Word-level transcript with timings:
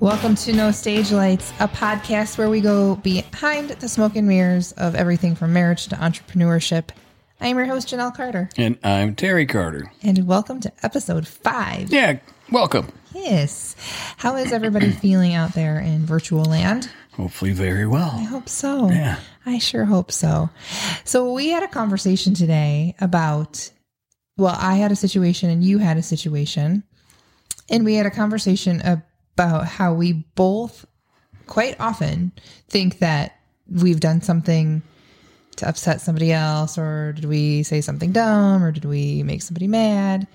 Welcome 0.00 0.34
to 0.36 0.52
No 0.54 0.70
Stage 0.70 1.12
Lights, 1.12 1.52
a 1.60 1.68
podcast 1.68 2.38
where 2.38 2.48
we 2.48 2.60
go 2.62 2.96
behind 2.96 3.70
the 3.70 3.88
smoke 3.88 4.16
and 4.16 4.26
mirrors 4.26 4.72
of 4.72 4.94
everything 4.94 5.34
from 5.34 5.52
marriage 5.52 5.88
to 5.88 5.96
entrepreneurship. 5.96 6.88
I 7.40 7.48
am 7.48 7.56
your 7.58 7.66
host, 7.66 7.88
Janelle 7.88 8.14
Carter, 8.14 8.48
And 8.56 8.78
I'm 8.82 9.14
Terry 9.14 9.44
Carter. 9.46 9.92
and 10.02 10.26
welcome 10.26 10.60
to 10.60 10.72
episode 10.82 11.26
five. 11.28 11.92
Yeah, 11.92 12.18
welcome. 12.50 12.88
Yes. 13.14 13.76
How 14.16 14.36
is 14.36 14.52
everybody 14.52 14.90
feeling 15.02 15.34
out 15.34 15.52
there 15.54 15.78
in 15.78 16.06
virtual 16.06 16.44
land? 16.44 16.88
Hopefully, 17.12 17.52
very 17.52 17.86
well. 17.86 18.12
I 18.14 18.22
hope 18.22 18.48
so. 18.48 18.88
Yeah. 18.90 19.18
I 19.44 19.58
sure 19.58 19.84
hope 19.84 20.12
so. 20.12 20.48
So, 21.04 21.32
we 21.32 21.48
had 21.50 21.62
a 21.62 21.68
conversation 21.68 22.32
today 22.34 22.94
about, 23.00 23.70
well, 24.38 24.56
I 24.58 24.76
had 24.76 24.92
a 24.92 24.96
situation 24.96 25.50
and 25.50 25.62
you 25.62 25.78
had 25.78 25.98
a 25.98 26.02
situation. 26.02 26.84
And 27.68 27.84
we 27.84 27.94
had 27.94 28.06
a 28.06 28.10
conversation 28.10 28.80
about 29.40 29.66
how 29.66 29.94
we 29.94 30.12
both 30.34 30.84
quite 31.46 31.74
often 31.80 32.30
think 32.68 32.98
that 32.98 33.38
we've 33.70 33.98
done 33.98 34.20
something 34.20 34.82
to 35.56 35.66
upset 35.66 36.02
somebody 36.02 36.30
else, 36.30 36.76
or 36.76 37.12
did 37.12 37.24
we 37.24 37.62
say 37.62 37.80
something 37.80 38.12
dumb, 38.12 38.62
or 38.62 38.70
did 38.70 38.84
we 38.84 39.22
make 39.22 39.40
somebody 39.40 39.66
mad? 39.66 40.26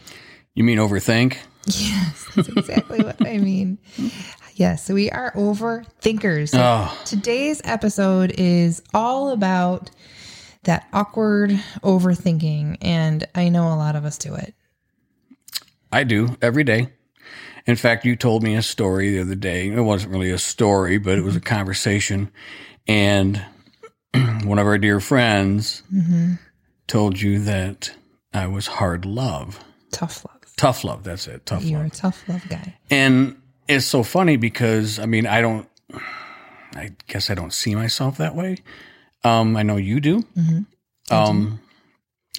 You 0.56 0.64
mean 0.64 0.80
overthink? 0.80 1.38
Yes, 1.68 2.26
that's 2.36 2.48
exactly 2.50 3.04
what 3.04 3.24
I 3.26 3.38
mean. 3.38 3.78
Yes, 4.56 4.84
so 4.84 4.96
we 4.96 5.12
are 5.12 5.32
overthinkers. 5.34 6.50
So 6.50 6.60
Oh. 6.60 7.02
Today's 7.06 7.62
episode 7.64 8.34
is 8.40 8.82
all 8.92 9.30
about 9.30 9.92
that 10.64 10.88
awkward 10.94 11.52
overthinking, 11.84 12.78
and 12.82 13.28
I 13.36 13.50
know 13.50 13.68
a 13.68 13.78
lot 13.78 13.96
of 13.96 14.04
us 14.04 14.18
do 14.18 14.34
it. 14.34 14.56
I 15.92 16.04
do 16.06 16.38
every 16.42 16.64
day. 16.64 16.90
In 17.68 17.76
fact, 17.76 18.06
you 18.06 18.16
told 18.16 18.44
me 18.44 18.56
a 18.56 18.62
story 18.62 19.12
the 19.12 19.22
other 19.22 19.36
day. 19.36 19.70
It 19.70 19.82
wasn't 19.82 20.12
really 20.14 20.32
a 20.32 20.38
story, 20.38 20.98
but 20.98 21.18
it 21.18 21.24
was 21.24 21.36
a 21.36 21.42
conversation. 21.42 22.32
And 22.88 23.44
one 24.44 24.60
of 24.60 24.68
our 24.68 24.78
dear 24.78 25.00
friends 25.00 25.82
told 26.88 27.20
you 27.20 27.40
that 27.40 27.92
I 28.34 28.48
was 28.48 28.68
hard 28.68 29.06
love. 29.06 29.60
Tough 29.92 30.24
love. 30.26 30.42
Tough 30.58 30.84
love. 30.84 31.04
That's 31.04 31.28
it. 31.28 31.46
Tough 31.46 31.64
You're 31.64 31.80
love. 31.80 31.92
a 31.92 31.96
tough 31.96 32.30
love 32.30 32.48
guy. 32.48 32.78
And 32.92 33.42
it's 33.68 33.86
so 33.86 34.04
funny 34.04 34.38
because 34.38 35.00
I 35.00 35.06
mean, 35.06 35.26
I 35.26 35.42
don't, 35.42 35.68
I 36.76 36.92
guess 37.08 37.30
I 37.30 37.34
don't 37.34 37.54
see 37.54 37.74
myself 37.74 38.18
that 38.18 38.36
way. 38.36 38.58
Um, 39.24 39.58
I 39.58 39.64
know 39.64 39.78
you 39.78 40.00
do. 40.00 40.24
Um, 41.10 41.60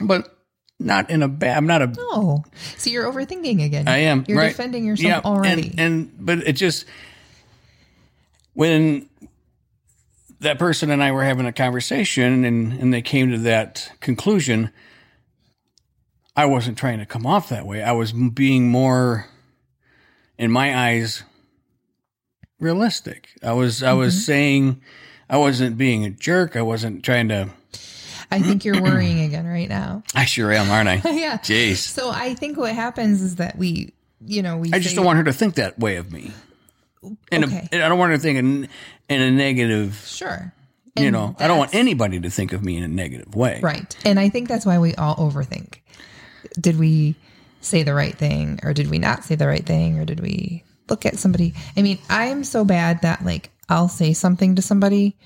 but 0.01 0.36
not 0.79 1.11
in 1.11 1.23
a 1.23 1.29
bad, 1.29 1.57
I'm 1.57 1.67
not 1.67 1.83
a, 1.83 1.87
No, 1.87 2.45
so 2.77 2.91
you're 2.91 3.11
overthinking 3.11 3.65
again. 3.65 3.89
I 3.89 3.99
am. 3.99 4.25
You're 4.29 4.39
right. 4.39 4.49
defending 4.49 4.85
yourself 4.85 5.25
Yeah, 5.25 5.31
already. 5.31 5.71
And, 5.71 5.81
and, 5.81 6.13
but 6.19 6.39
it 6.39 6.53
just, 6.53 6.85
when 8.53 9.09
that 10.41 10.59
person 10.59 10.91
and 10.91 11.03
I 11.03 11.13
were 11.13 11.25
having 11.25 11.47
a 11.47 11.53
conversation 11.53 12.45
and, 12.45 12.73
and 12.75 12.93
they 12.93 13.03
came 13.03 13.31
to 13.31 13.39
that 13.39 13.91
conclusion, 14.01 14.71
I 16.37 16.45
wasn't 16.45 16.77
trying 16.77 16.99
to 16.99 17.07
come 17.07 17.25
off 17.25 17.49
that 17.49 17.67
way. 17.67 17.83
I 17.83 17.93
was 17.93 18.13
being 18.13 18.69
more, 18.69 19.27
in 20.37 20.51
my 20.51 20.77
eyes, 20.77 21.23
realistic. 22.61 23.31
I 23.43 23.53
was, 23.53 23.83
I 23.83 23.95
was 23.95 24.15
mm-hmm. 24.15 24.21
saying, 24.21 24.83
I 25.31 25.39
wasn't 25.39 25.79
being 25.79 26.05
a 26.05 26.11
jerk. 26.11 26.55
I 26.55 26.63
wasn't 26.63 27.03
trying 27.03 27.29
to, 27.29 27.51
I 28.31 28.41
think 28.41 28.65
you're 28.65 28.83
worrying 28.83 29.21
again 29.21 29.47
right 29.47 29.69
now. 29.69 30.03
I 30.15 30.25
sure 30.25 30.53
am, 30.53 30.71
aren't 30.71 30.89
I? 30.89 30.95
yeah. 31.11 31.39
Jeez. 31.39 31.77
So 31.77 32.11
I 32.11 32.35
think 32.35 32.57
what 32.57 32.75
happens 32.75 33.23
is 33.23 33.37
that 33.37 33.57
we, 33.57 33.93
you 34.25 34.43
know, 34.43 34.57
we 34.57 34.73
I 34.73 34.79
just 34.79 34.91
say- 34.91 34.97
don't 34.97 35.05
want 35.07 35.19
her 35.19 35.25
to 35.25 35.33
think 35.33 35.55
that 35.55 35.79
way 35.79 35.97
of 35.97 36.13
me. 36.13 36.33
And 37.31 37.45
Okay. 37.45 37.69
I 37.73 37.77
don't 37.89 37.99
want 37.99 38.11
her 38.11 38.17
to 38.17 38.23
think 38.23 38.39
in, 38.39 38.69
in 39.09 39.23
a 39.23 39.31
negative, 39.31 40.03
sure. 40.07 40.53
you 40.99 41.11
know, 41.13 41.37
I 41.39 41.47
don't 41.47 41.59
want 41.59 41.73
anybody 41.75 42.19
to 42.21 42.31
think 42.31 42.53
of 42.53 42.65
me 42.65 42.77
in 42.77 42.83
a 42.83 42.89
negative 42.89 43.35
way. 43.37 43.61
Right. 43.63 43.97
And 44.05 44.19
I 44.19 44.29
think 44.29 44.49
that's 44.49 44.67
why 44.67 44.79
we 44.81 44.95
all 44.97 45.15
overthink. 45.17 45.75
Did 46.61 46.79
we 46.81 47.15
say 47.61 47.83
the 47.85 47.95
right 47.95 48.17
thing 48.17 48.59
or 48.65 48.73
did 48.73 48.91
we 48.91 48.99
not 48.99 49.25
say 49.25 49.35
the 49.37 49.47
right 49.47 49.65
thing 49.65 49.99
or 50.01 50.05
did 50.05 50.19
we 50.21 50.63
look 50.89 51.07
at 51.07 51.19
somebody? 51.19 51.55
I 51.77 51.83
mean, 51.83 51.99
I'm 52.09 52.45
so 52.45 52.65
bad 52.65 53.03
that 53.03 53.25
like 53.25 53.51
I'll 53.69 53.89
say 53.89 54.13
something 54.13 54.55
to 54.57 54.63
somebody 54.63 55.17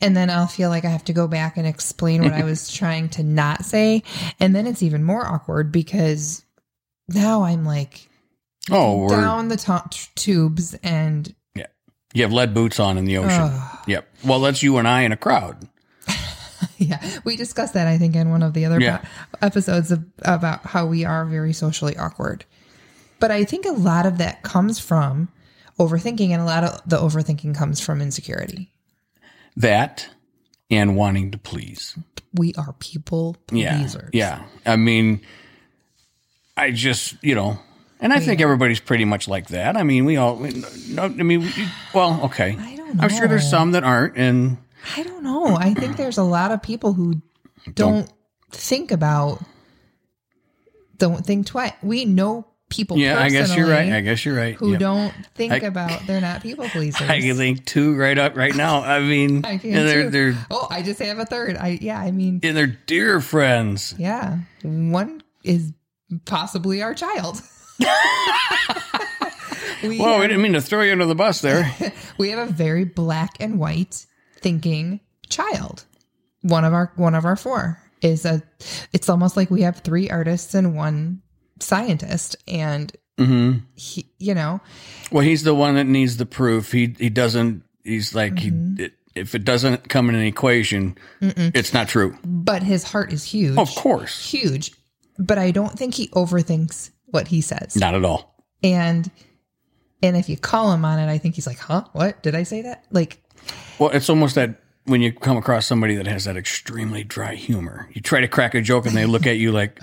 and 0.00 0.16
then 0.16 0.30
I'll 0.30 0.46
feel 0.46 0.70
like 0.70 0.84
I 0.84 0.88
have 0.90 1.04
to 1.06 1.12
go 1.12 1.26
back 1.28 1.56
and 1.56 1.66
explain 1.66 2.22
what 2.22 2.32
I 2.32 2.44
was 2.44 2.72
trying 2.72 3.08
to 3.10 3.22
not 3.22 3.64
say. 3.64 4.02
And 4.38 4.54
then 4.54 4.66
it's 4.66 4.82
even 4.82 5.02
more 5.04 5.26
awkward 5.26 5.72
because 5.72 6.44
now 7.08 7.42
I'm 7.42 7.64
like 7.64 8.08
Oh, 8.70 9.08
down 9.08 9.48
the 9.48 9.56
top 9.56 9.92
tubes 10.14 10.74
and 10.82 11.34
yeah. 11.56 11.66
You 12.14 12.22
have 12.22 12.32
lead 12.32 12.54
boots 12.54 12.78
on 12.78 12.98
in 12.98 13.04
the 13.06 13.16
ocean. 13.18 13.52
Yep. 13.86 14.08
Well, 14.24 14.40
that's 14.40 14.62
you 14.62 14.76
and 14.76 14.86
I 14.86 15.02
in 15.02 15.12
a 15.12 15.16
crowd. 15.16 15.68
Yeah, 16.76 16.98
we 17.24 17.36
discussed 17.36 17.74
that 17.74 17.86
I 17.86 17.98
think 17.98 18.16
in 18.16 18.30
one 18.30 18.42
of 18.42 18.54
the 18.54 18.64
other 18.64 18.80
Yeah. 18.80 18.98
po- 18.98 19.06
episodes 19.42 19.92
of, 19.92 20.02
about 20.22 20.64
how 20.64 20.86
we 20.86 21.04
are 21.04 21.26
very 21.26 21.52
socially 21.52 21.94
awkward. 21.96 22.44
But 23.20 23.30
I 23.30 23.44
think 23.44 23.66
a 23.66 23.72
lot 23.72 24.06
of 24.06 24.18
that 24.18 24.42
comes 24.42 24.78
from 24.78 25.28
overthinking, 25.78 26.30
and 26.30 26.42
a 26.42 26.44
lot 26.44 26.64
of 26.64 26.80
the 26.88 26.96
overthinking 26.96 27.54
comes 27.54 27.80
from 27.80 28.00
insecurity. 28.00 28.72
That 29.56 30.08
and 30.70 30.96
wanting 30.96 31.30
to 31.32 31.38
please. 31.38 31.96
We 32.34 32.54
are 32.54 32.72
people 32.74 33.36
pleasers. 33.46 34.10
Yeah. 34.12 34.44
I 34.64 34.76
mean, 34.76 35.20
I 36.56 36.70
just, 36.70 37.16
you 37.22 37.34
know, 37.34 37.58
and 38.00 38.12
I 38.12 38.20
think 38.20 38.40
everybody's 38.40 38.80
pretty 38.80 39.04
much 39.04 39.28
like 39.28 39.48
that. 39.48 39.76
I 39.76 39.82
mean, 39.82 40.04
we 40.04 40.16
all, 40.16 40.36
we- 40.36 40.64
no, 40.88 41.02
I 41.02 41.08
mean, 41.08 41.40
we, 41.42 41.52
well, 41.92 42.20
okay. 42.24 42.56
I 42.58 42.76
don't 42.76 43.00
I'm 43.02 43.10
sure 43.10 43.28
there's 43.28 43.48
some 43.50 43.72
that 43.72 43.84
aren't. 43.84 44.16
And 44.16 44.58
I 44.96 45.02
don't 45.02 45.22
know. 45.22 45.56
I 45.56 45.74
think 45.74 45.96
there's 45.96 46.18
a 46.18 46.22
lot 46.22 46.50
of 46.52 46.62
people 46.62 46.92
who 46.94 47.20
don't, 47.74 48.10
think 48.52 48.90
about, 48.90 49.42
don't 50.96 51.24
think 51.24 51.46
twice. 51.46 51.72
We 51.82 52.04
know 52.04 52.46
people. 52.70 52.96
yeah, 52.96 53.20
I 53.20 53.28
guess 53.28 53.54
you're 53.54 53.68
right. 53.68 53.92
I 53.92 54.00
guess 54.00 54.24
you're 54.24 54.34
right. 54.36 54.54
Who 54.54 54.70
Yep. 54.72 54.80
don't 54.80 55.12
think 55.34 55.52
I- 55.52 55.56
about 55.58 56.06
they're 56.06 56.20
not 56.20 56.42
people 56.42 56.66
pleasers. 56.68 57.02
I 57.08 57.20
can 57.20 57.36
think 57.36 57.66
two 57.66 57.94
right 57.96 58.16
up 58.16 58.36
right 58.36 58.54
now. 58.54 58.82
I 58.82 59.00
mean, 59.00 59.44
I 59.44 59.58
can 59.58 59.72
they're, 59.72 60.04
too. 60.04 60.10
they're, 60.10 60.46
oh, 60.50 60.66
I 60.70 60.82
just 60.82 61.00
have 61.00 61.18
a 61.18 61.26
third. 61.26 61.56
I 61.56 61.78
yeah. 61.80 62.00
I 62.00 62.10
mean, 62.12 62.40
and 62.42 62.56
they're 62.56 62.66
dear 62.86 63.20
friends. 63.20 63.94
Yeah. 63.98 64.38
One 64.62 65.22
is 65.44 65.72
possibly 66.24 66.82
our 66.82 66.94
child. 66.94 67.42
we, 69.82 69.98
Whoa, 69.98 70.18
we 70.20 70.26
didn't 70.28 70.42
mean 70.42 70.52
to 70.52 70.60
throw 70.60 70.82
you 70.82 70.92
under 70.92 71.06
the 71.06 71.14
bus 71.14 71.40
there. 71.40 71.74
we 72.18 72.30
have 72.30 72.48
a 72.48 72.52
very 72.52 72.84
black 72.84 73.34
and 73.40 73.58
white 73.58 74.06
thinking 74.40 75.00
child. 75.28 75.84
One 76.42 76.64
of 76.64 76.72
our 76.72 76.92
one 76.96 77.14
of 77.14 77.24
our 77.24 77.36
four 77.36 77.78
is 78.02 78.24
a 78.24 78.42
it's 78.92 79.08
almost 79.08 79.36
like 79.36 79.50
we 79.50 79.62
have 79.62 79.78
three 79.78 80.08
artists 80.10 80.54
and 80.54 80.74
one 80.74 81.22
scientist 81.62 82.36
and 82.48 82.92
hmm 83.18 83.58
he, 83.74 84.06
you 84.18 84.34
know 84.34 84.60
Well, 85.12 85.22
he's 85.24 85.42
the 85.42 85.54
one 85.54 85.74
that 85.74 85.84
needs 85.86 86.16
the 86.16 86.26
proof. 86.26 86.72
He 86.72 86.94
he 86.98 87.10
doesn't. 87.10 87.62
He's 87.84 88.14
like 88.14 88.34
Mm-hmm. 88.34 88.76
he. 88.76 88.82
It, 88.84 88.92
if 89.16 89.34
it 89.34 89.44
doesn't 89.44 89.88
come 89.88 90.08
in 90.08 90.14
an 90.14 90.22
equation, 90.24 90.96
it's 91.20 91.74
not 91.74 91.88
true. 91.88 92.16
but 92.24 92.62
his 92.62 92.84
heart 92.84 93.12
is 93.12 93.24
huge 93.24 93.58
Of 93.58 93.74
course, 93.74 94.24
huge 94.30 94.72
but 95.18 95.36
i 95.36 95.50
don't 95.50 95.76
think 95.78 95.94
he 95.94 96.06
overthinks 96.10 96.90
what 97.06 97.26
he 97.28 97.40
says 97.42 97.74
not 97.76 97.94
at 97.94 98.04
all. 98.04 98.34
and 98.62 99.10
and 100.02 100.16
if 100.16 100.28
you 100.28 100.36
call 100.36 100.72
him 100.72 100.84
on 100.84 100.98
it 101.00 101.10
i 101.12 101.18
think 101.18 101.34
he's 101.34 101.46
like 101.46 101.58
huh 101.58 101.84
what 101.92 102.22
did 102.22 102.34
i 102.36 102.44
say 102.44 102.62
that 102.62 102.84
like 102.92 103.20
Well, 103.80 103.90
it's 103.90 104.08
almost 104.08 104.36
that 104.36 104.62
when 104.84 105.02
you 105.02 105.12
come 105.12 105.36
across 105.36 105.66
somebody 105.66 105.96
that 105.96 106.06
has 106.06 106.24
that 106.24 106.36
extremely 106.36 107.02
dry 107.04 107.34
humor, 107.34 107.88
you 107.92 108.00
try 108.00 108.20
to 108.20 108.28
crack 108.28 108.54
a 108.54 108.62
joke 108.62 108.86
and 108.86 108.96
they 108.96 109.04
look 109.06 109.26
at 109.26 109.36
you 109.36 109.50
like, 109.52 109.78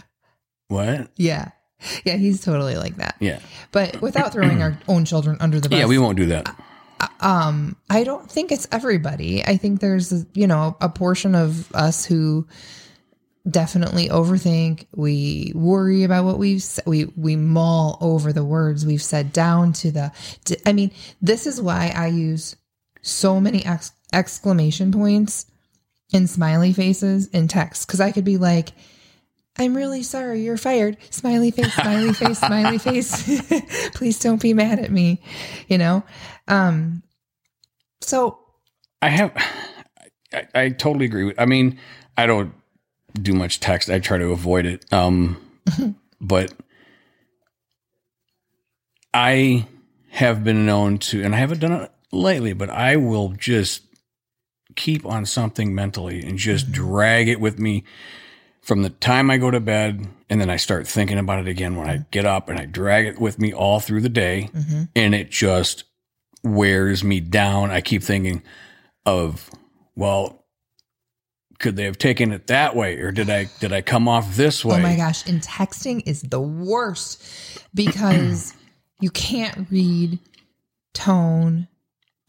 "What?" 0.70 1.10
Yeah. 1.18 1.50
Yeah, 2.06 2.16
he's 2.16 2.44
totally 2.44 2.76
like 2.76 2.96
that. 2.98 3.16
Yeah, 3.20 3.40
But 3.72 4.02
without 4.02 4.34
throwing 4.34 4.62
our 4.64 4.78
own 4.88 5.06
children 5.06 5.38
under 5.40 5.60
the 5.60 5.70
bus. 5.70 5.80
yeah. 5.80 5.86
We 5.86 5.98
won't 6.00 6.18
do 6.18 6.26
that. 6.28 6.56
um 7.20 7.76
I 7.90 8.04
don't 8.04 8.30
think 8.30 8.52
it's 8.52 8.68
everybody. 8.72 9.44
I 9.46 9.58
think 9.58 9.80
there's 9.80 10.26
you 10.34 10.48
know 10.48 10.76
a 10.82 10.90
portion 10.90 11.36
of 11.36 11.72
us 11.76 12.06
who 12.06 12.48
definitely 13.50 14.10
overthink. 14.10 14.88
We 14.96 15.52
worry 15.56 16.04
about 16.04 16.26
what 16.26 16.38
we've 16.40 16.62
said. 16.64 16.86
We 16.88 17.06
we 17.16 17.36
mull 17.36 17.98
over 18.02 18.34
the 18.34 18.44
words 18.44 18.86
we've 18.86 19.02
said 19.04 19.32
down 19.32 19.74
to 19.74 19.92
the 19.92 20.12
I 20.66 20.74
mean, 20.74 20.92
this 21.22 21.46
is 21.48 21.62
why 21.62 21.94
I 21.96 22.08
use 22.08 22.56
so 23.02 23.40
many 23.40 23.64
ex- 23.66 23.92
exclamation 24.12 24.92
points 24.92 25.46
and 26.14 26.30
smiley 26.30 26.74
faces 26.74 27.28
in 27.28 27.48
text 27.48 27.88
cuz 27.88 28.02
I 28.02 28.12
could 28.12 28.26
be 28.26 28.38
like 28.38 28.70
I'm 29.60 29.76
really 29.76 30.04
sorry 30.04 30.42
you're 30.42 30.58
fired. 30.58 30.98
Smiley 31.10 31.52
face, 31.52 31.74
smiley 31.74 32.14
face, 32.14 32.40
smiley 32.40 32.78
face. 32.78 33.42
Please 33.94 34.20
don't 34.20 34.42
be 34.42 34.54
mad 34.54 34.80
at 34.80 34.92
me, 34.92 35.22
you 35.68 35.78
know? 35.78 36.04
Um 36.48 37.04
so 38.02 38.40
I 39.02 39.10
have. 39.10 39.34
I, 40.34 40.48
I 40.56 40.70
totally 40.70 41.06
agree 41.06 41.24
with. 41.24 41.40
I 41.40 41.46
mean, 41.46 41.80
I 42.16 42.26
don't 42.26 42.54
do 43.14 43.34
much 43.34 43.60
text. 43.60 43.90
I 43.90 44.00
try 44.00 44.18
to 44.18 44.32
avoid 44.32 44.66
it. 44.66 44.92
Um, 44.92 45.38
but 46.22 46.54
I 49.14 49.68
have 50.10 50.44
been 50.44 50.66
known 50.66 50.98
to, 51.00 51.24
and 51.24 51.36
I 51.36 51.38
haven't 51.38 51.60
done 51.60 51.74
it 51.74 51.92
lately, 52.12 52.54
but 52.54 52.70
I 52.70 52.96
will 52.96 53.30
just 53.30 53.84
keep 54.76 55.06
on 55.06 55.26
something 55.26 55.74
mentally 55.74 56.24
and 56.24 56.38
just 56.38 56.72
drag 56.72 57.28
it 57.28 57.40
with 57.40 57.58
me 57.60 57.84
from 58.68 58.82
the 58.82 58.90
time 58.90 59.32
I 59.32 59.38
go 59.38 59.50
to 59.50 59.62
bed. 59.62 60.06
And 60.30 60.42
then 60.42 60.50
I 60.50 60.58
start 60.58 60.86
thinking 60.86 61.18
about 61.18 61.40
it 61.40 61.48
again 61.48 61.78
when 61.78 61.90
I 61.90 62.06
get 62.12 62.26
up 62.26 62.50
and 62.50 62.60
I 62.60 62.66
drag 62.66 63.06
it 63.06 63.18
with 63.18 63.40
me 63.40 63.54
all 63.54 63.80
through 63.80 64.02
the 64.02 64.10
day. 64.10 64.50
Mm-hmm. 64.54 64.84
And 64.94 65.16
it 65.16 65.32
just 65.32 65.86
wears 66.44 67.02
me 67.02 67.22
down. 67.22 67.72
I 67.72 67.80
keep 67.80 68.04
thinking 68.04 68.44
of, 69.06 69.50
well, 69.96 70.44
could 71.60 71.78
they 71.78 71.86
have 71.86 71.98
taken 71.98 72.34
it 72.34 72.48
that 72.48 72.76
way 72.76 72.98
or 72.98 73.12
did 73.12 73.30
I 73.30 73.50
did 73.62 73.72
I 73.72 73.82
come 73.82 74.10
off 74.10 74.36
this 74.36 74.66
way? 74.66 74.76
Oh 74.76 74.82
my 74.82 74.98
gosh. 74.98 75.26
And 75.26 75.42
texting 75.42 76.04
is 76.06 76.22
the 76.22 76.42
worst 76.42 77.24
because 77.74 78.54
you 79.00 79.10
can't 79.12 79.72
read 79.72 80.20
tone. 80.94 81.70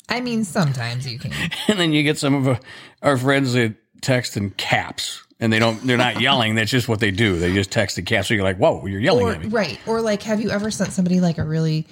I 0.08 0.20
mean, 0.20 0.44
sometimes 0.44 1.10
you 1.10 1.18
can. 1.18 1.32
And 1.68 1.80
then 1.80 1.92
you 1.92 2.04
get 2.04 2.16
some 2.16 2.46
of 2.46 2.60
our 3.02 3.16
friends 3.16 3.54
that 3.54 3.74
text 4.00 4.36
in 4.36 4.50
caps 4.50 5.24
and 5.40 5.52
they 5.52 5.58
don't 5.58 5.86
they're 5.86 5.96
not 5.96 6.20
yelling, 6.20 6.54
that's 6.56 6.70
just 6.70 6.88
what 6.88 7.00
they 7.00 7.10
do. 7.10 7.38
They 7.38 7.52
just 7.54 7.70
text 7.70 7.96
the 7.96 8.02
caps. 8.02 8.28
So 8.28 8.34
you're 8.34 8.42
like, 8.44 8.56
whoa, 8.58 8.84
you're 8.86 9.00
yelling 9.00 9.26
Or, 9.26 9.32
at 9.32 9.40
me. 9.42 9.48
right. 9.48 9.78
Or 9.86 10.00
like, 10.00 10.22
have 10.24 10.40
you 10.40 10.50
ever 10.50 10.70
sent 10.70 10.92
somebody 10.92 11.20
like 11.20 11.38
a 11.38 11.44
really 11.44 11.86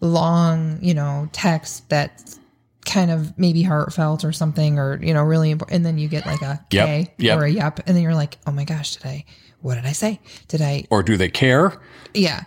long, 0.00 0.78
you 0.82 0.94
know, 0.94 1.28
text 1.32 1.88
that's 1.88 2.38
kind 2.84 3.10
of 3.12 3.38
maybe 3.38 3.62
heartfelt 3.62 4.24
or 4.24 4.32
something 4.32 4.78
or, 4.78 4.98
you 5.02 5.14
know, 5.14 5.22
really 5.22 5.50
important. 5.52 5.76
And 5.76 5.86
then 5.86 5.98
you 5.98 6.08
get 6.08 6.26
like 6.26 6.42
a 6.42 6.64
Yep, 6.72 6.86
K 6.86 7.14
yep. 7.18 7.38
or 7.38 7.44
a 7.44 7.50
yep. 7.50 7.80
And 7.86 7.96
then 7.96 8.02
you're 8.02 8.14
like, 8.14 8.38
oh 8.46 8.50
my 8.50 8.64
gosh, 8.64 8.96
did 8.96 9.06
I, 9.06 9.24
what 9.60 9.76
did 9.76 9.86
I 9.86 9.92
say? 9.92 10.18
Did 10.48 10.60
I, 10.60 10.84
Or 10.90 11.02
do 11.04 11.16
they 11.16 11.28
care? 11.28 11.80
yeah, 12.14 12.42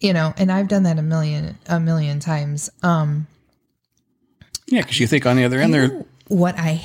you 0.00 0.12
know, 0.12 0.34
and 0.36 0.50
I've 0.52 0.66
done 0.68 0.82
that 0.82 0.98
a 0.98 1.02
million, 1.02 1.56
a 1.68 1.78
million 1.80 2.18
times. 2.20 2.68
Um, 2.82 3.28
Yeah, 4.66 4.80
because 4.82 4.98
you 4.98 5.06
think 5.06 5.24
on 5.24 5.36
the 5.36 5.44
other 5.44 5.60
end 5.60 5.72
they're 5.72 6.04
what 6.28 6.58
I 6.58 6.82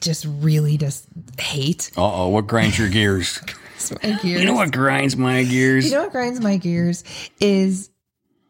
just 0.00 0.26
really 0.28 0.76
just 0.76 1.06
hate. 1.38 1.90
uh 1.96 2.24
oh, 2.24 2.28
what 2.28 2.46
grinds 2.46 2.78
your 2.78 2.88
gears? 2.88 3.40
My 4.02 4.12
gears. 4.22 4.40
You 4.40 4.46
know 4.46 4.54
what 4.54 4.70
grinds 4.70 5.16
my 5.16 5.42
gears? 5.42 5.86
You 5.86 5.96
know 5.96 6.04
what 6.04 6.12
grinds 6.12 6.40
my 6.40 6.56
gears 6.56 7.02
is, 7.40 7.90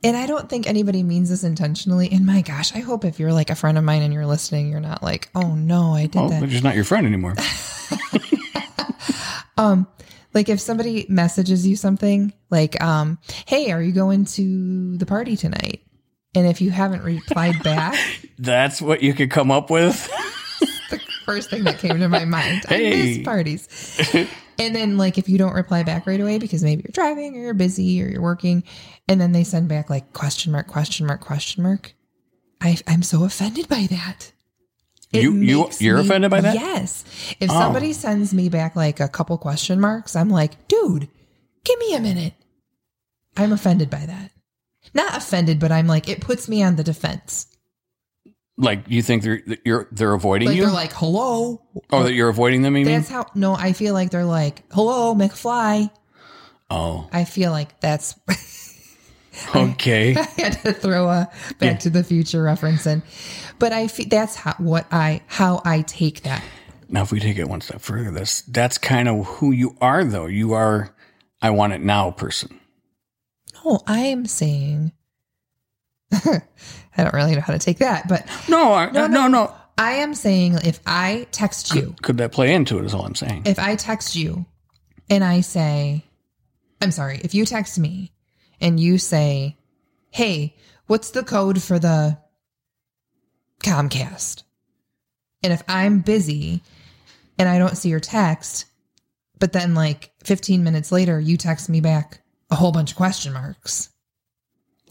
and 0.04 0.14
I 0.14 0.26
don't 0.26 0.46
think 0.46 0.66
anybody 0.66 1.02
means 1.02 1.30
this 1.30 1.42
intentionally. 1.42 2.10
And 2.12 2.26
my 2.26 2.42
gosh, 2.42 2.74
I 2.74 2.80
hope 2.80 3.06
if 3.06 3.18
you're 3.18 3.32
like 3.32 3.48
a 3.48 3.54
friend 3.54 3.78
of 3.78 3.84
mine 3.84 4.02
and 4.02 4.12
you're 4.12 4.26
listening, 4.26 4.68
you're 4.68 4.80
not 4.80 5.02
like, 5.02 5.30
oh 5.34 5.54
no, 5.54 5.94
I 5.94 6.02
did 6.02 6.18
oh, 6.18 6.28
that. 6.28 6.40
they're 6.40 6.50
just 6.50 6.64
not 6.64 6.74
your 6.74 6.84
friend 6.84 7.06
anymore. 7.06 7.34
um, 9.56 9.86
Like 10.34 10.48
if 10.48 10.60
somebody 10.60 11.06
messages 11.08 11.66
you 11.66 11.76
something 11.76 12.32
like, 12.50 12.82
um, 12.82 13.18
hey, 13.46 13.70
are 13.70 13.82
you 13.82 13.92
going 13.92 14.24
to 14.26 14.96
the 14.96 15.06
party 15.06 15.36
tonight? 15.36 15.82
And 16.34 16.46
if 16.46 16.60
you 16.62 16.70
haven't 16.70 17.02
replied 17.02 17.62
back, 17.62 17.98
That's 18.38 18.80
what 18.80 19.02
you 19.02 19.12
could 19.12 19.30
come 19.30 19.50
up 19.50 19.70
with. 19.70 20.10
First 21.24 21.50
thing 21.50 21.64
that 21.64 21.78
came 21.78 21.98
to 22.00 22.08
my 22.08 22.24
mind. 22.24 22.64
I 22.68 22.78
miss 22.78 23.18
parties. 23.24 23.68
and 24.58 24.74
then 24.74 24.98
like 24.98 25.18
if 25.18 25.28
you 25.28 25.38
don't 25.38 25.54
reply 25.54 25.82
back 25.82 26.06
right 26.06 26.20
away 26.20 26.38
because 26.38 26.62
maybe 26.62 26.82
you're 26.84 26.92
driving 26.92 27.36
or 27.36 27.40
you're 27.40 27.54
busy 27.54 28.02
or 28.02 28.08
you're 28.08 28.22
working, 28.22 28.62
and 29.08 29.20
then 29.20 29.32
they 29.32 29.44
send 29.44 29.68
back 29.68 29.90
like 29.90 30.12
question 30.12 30.52
mark, 30.52 30.66
question 30.68 31.06
mark, 31.06 31.20
question 31.20 31.62
mark. 31.62 31.94
I 32.60 32.78
I'm 32.86 33.02
so 33.02 33.24
offended 33.24 33.68
by 33.68 33.86
that. 33.90 34.32
It 35.12 35.22
you 35.24 35.34
you 35.34 35.68
you're 35.78 35.98
offended 35.98 36.30
by 36.30 36.40
that? 36.40 36.54
Yes. 36.54 37.04
If 37.38 37.50
Oh. 37.50 37.58
somebody 37.58 37.92
sends 37.92 38.32
me 38.32 38.48
back 38.48 38.76
like 38.76 38.98
a 39.00 39.08
couple 39.08 39.36
question 39.38 39.78
marks, 39.80 40.16
I'm 40.16 40.30
like, 40.30 40.68
dude, 40.68 41.08
give 41.64 41.78
me 41.78 41.94
a 41.94 42.00
minute. 42.00 42.32
I'm 43.36 43.52
offended 43.52 43.90
by 43.90 44.06
that. 44.06 44.30
Not 44.94 45.16
offended, 45.16 45.58
but 45.60 45.70
I'm 45.72 45.86
like, 45.86 46.08
it 46.08 46.20
puts 46.20 46.48
me 46.48 46.62
on 46.62 46.76
the 46.76 46.82
defense. 46.84 47.46
Like 48.62 48.84
you 48.88 49.02
think 49.02 49.22
they're 49.22 49.42
that 49.46 49.60
you're 49.64 49.88
they're 49.92 50.14
avoiding 50.14 50.48
Like 50.48 50.56
you, 50.56 50.62
they're 50.64 50.72
like, 50.72 50.92
hello, 50.92 51.60
or 51.90 52.04
that 52.04 52.14
you're 52.14 52.28
avoiding 52.28 52.62
them. 52.62 52.76
You 52.76 52.86
mean? 52.86 52.94
That's 52.94 53.08
how. 53.08 53.26
No, 53.34 53.54
I 53.54 53.72
feel 53.72 53.92
like 53.92 54.10
they're 54.10 54.24
like, 54.24 54.62
"Hello, 54.72 55.14
McFly." 55.14 55.90
Oh, 56.70 57.08
I 57.12 57.24
feel 57.24 57.50
like 57.50 57.78
that's. 57.80 58.14
okay. 59.56 60.14
I 60.16 60.22
had 60.40 60.62
to 60.62 60.72
throw 60.72 61.08
a 61.08 61.30
Back 61.58 61.80
to 61.80 61.90
the 61.90 62.04
Future 62.04 62.42
reference 62.42 62.86
in, 62.86 63.02
but 63.58 63.72
I 63.72 63.88
feel 63.88 64.06
that's 64.08 64.36
how 64.36 64.54
what 64.58 64.86
I 64.92 65.22
how 65.26 65.60
I 65.64 65.82
take 65.82 66.22
that. 66.22 66.42
Now, 66.88 67.02
if 67.02 67.10
we 67.10 67.20
take 67.20 67.38
it 67.38 67.48
one 67.48 67.62
step 67.62 67.80
further, 67.80 68.10
that's 68.10 68.42
that's 68.42 68.78
kind 68.78 69.08
of 69.08 69.26
who 69.26 69.50
you 69.50 69.76
are, 69.80 70.04
though. 70.04 70.26
You 70.26 70.52
are, 70.52 70.94
I 71.40 71.50
want 71.50 71.72
it 71.72 71.80
now 71.80 72.10
person. 72.10 72.60
No, 73.64 73.80
I 73.86 74.00
am 74.00 74.26
saying. 74.26 74.92
I 76.96 77.04
don't 77.04 77.14
really 77.14 77.34
know 77.34 77.40
how 77.40 77.52
to 77.52 77.58
take 77.58 77.78
that, 77.78 78.08
but 78.08 78.26
No, 78.48 78.72
I, 78.72 78.90
no, 78.90 79.06
no, 79.06 79.28
no. 79.28 79.54
I 79.78 79.92
am 79.94 80.14
saying 80.14 80.58
if 80.64 80.80
I 80.86 81.26
text 81.32 81.74
you, 81.74 81.94
Could 82.02 82.18
that 82.18 82.32
play 82.32 82.54
into 82.54 82.78
it? 82.78 82.84
Is 82.84 82.94
all 82.94 83.06
I'm 83.06 83.14
saying. 83.14 83.42
if 83.46 83.58
I 83.58 83.74
text 83.76 84.14
you 84.14 84.44
and 85.08 85.24
I 85.24 85.40
say, 85.40 86.04
I'm 86.80 86.90
sorry, 86.90 87.20
if 87.24 87.34
you 87.34 87.44
text 87.46 87.78
me 87.78 88.12
and 88.60 88.78
you 88.78 88.98
say, 88.98 89.56
hey, 90.10 90.54
what's 90.86 91.10
the 91.10 91.22
code 91.22 91.62
for 91.62 91.78
the 91.78 92.18
Comcast? 93.60 94.42
And 95.42 95.52
if 95.52 95.62
I'm 95.68 96.00
busy 96.00 96.62
and 97.38 97.48
I 97.48 97.58
don't 97.58 97.76
see 97.76 97.88
your 97.88 98.00
text, 98.00 98.66
but 99.38 99.52
then 99.52 99.74
like 99.74 100.12
15 100.24 100.62
minutes 100.62 100.92
later, 100.92 101.18
you 101.18 101.36
text 101.36 101.68
me 101.68 101.80
back 101.80 102.20
a 102.50 102.54
whole 102.54 102.72
bunch 102.72 102.90
of 102.92 102.96
question 102.96 103.32
marks, 103.32 103.88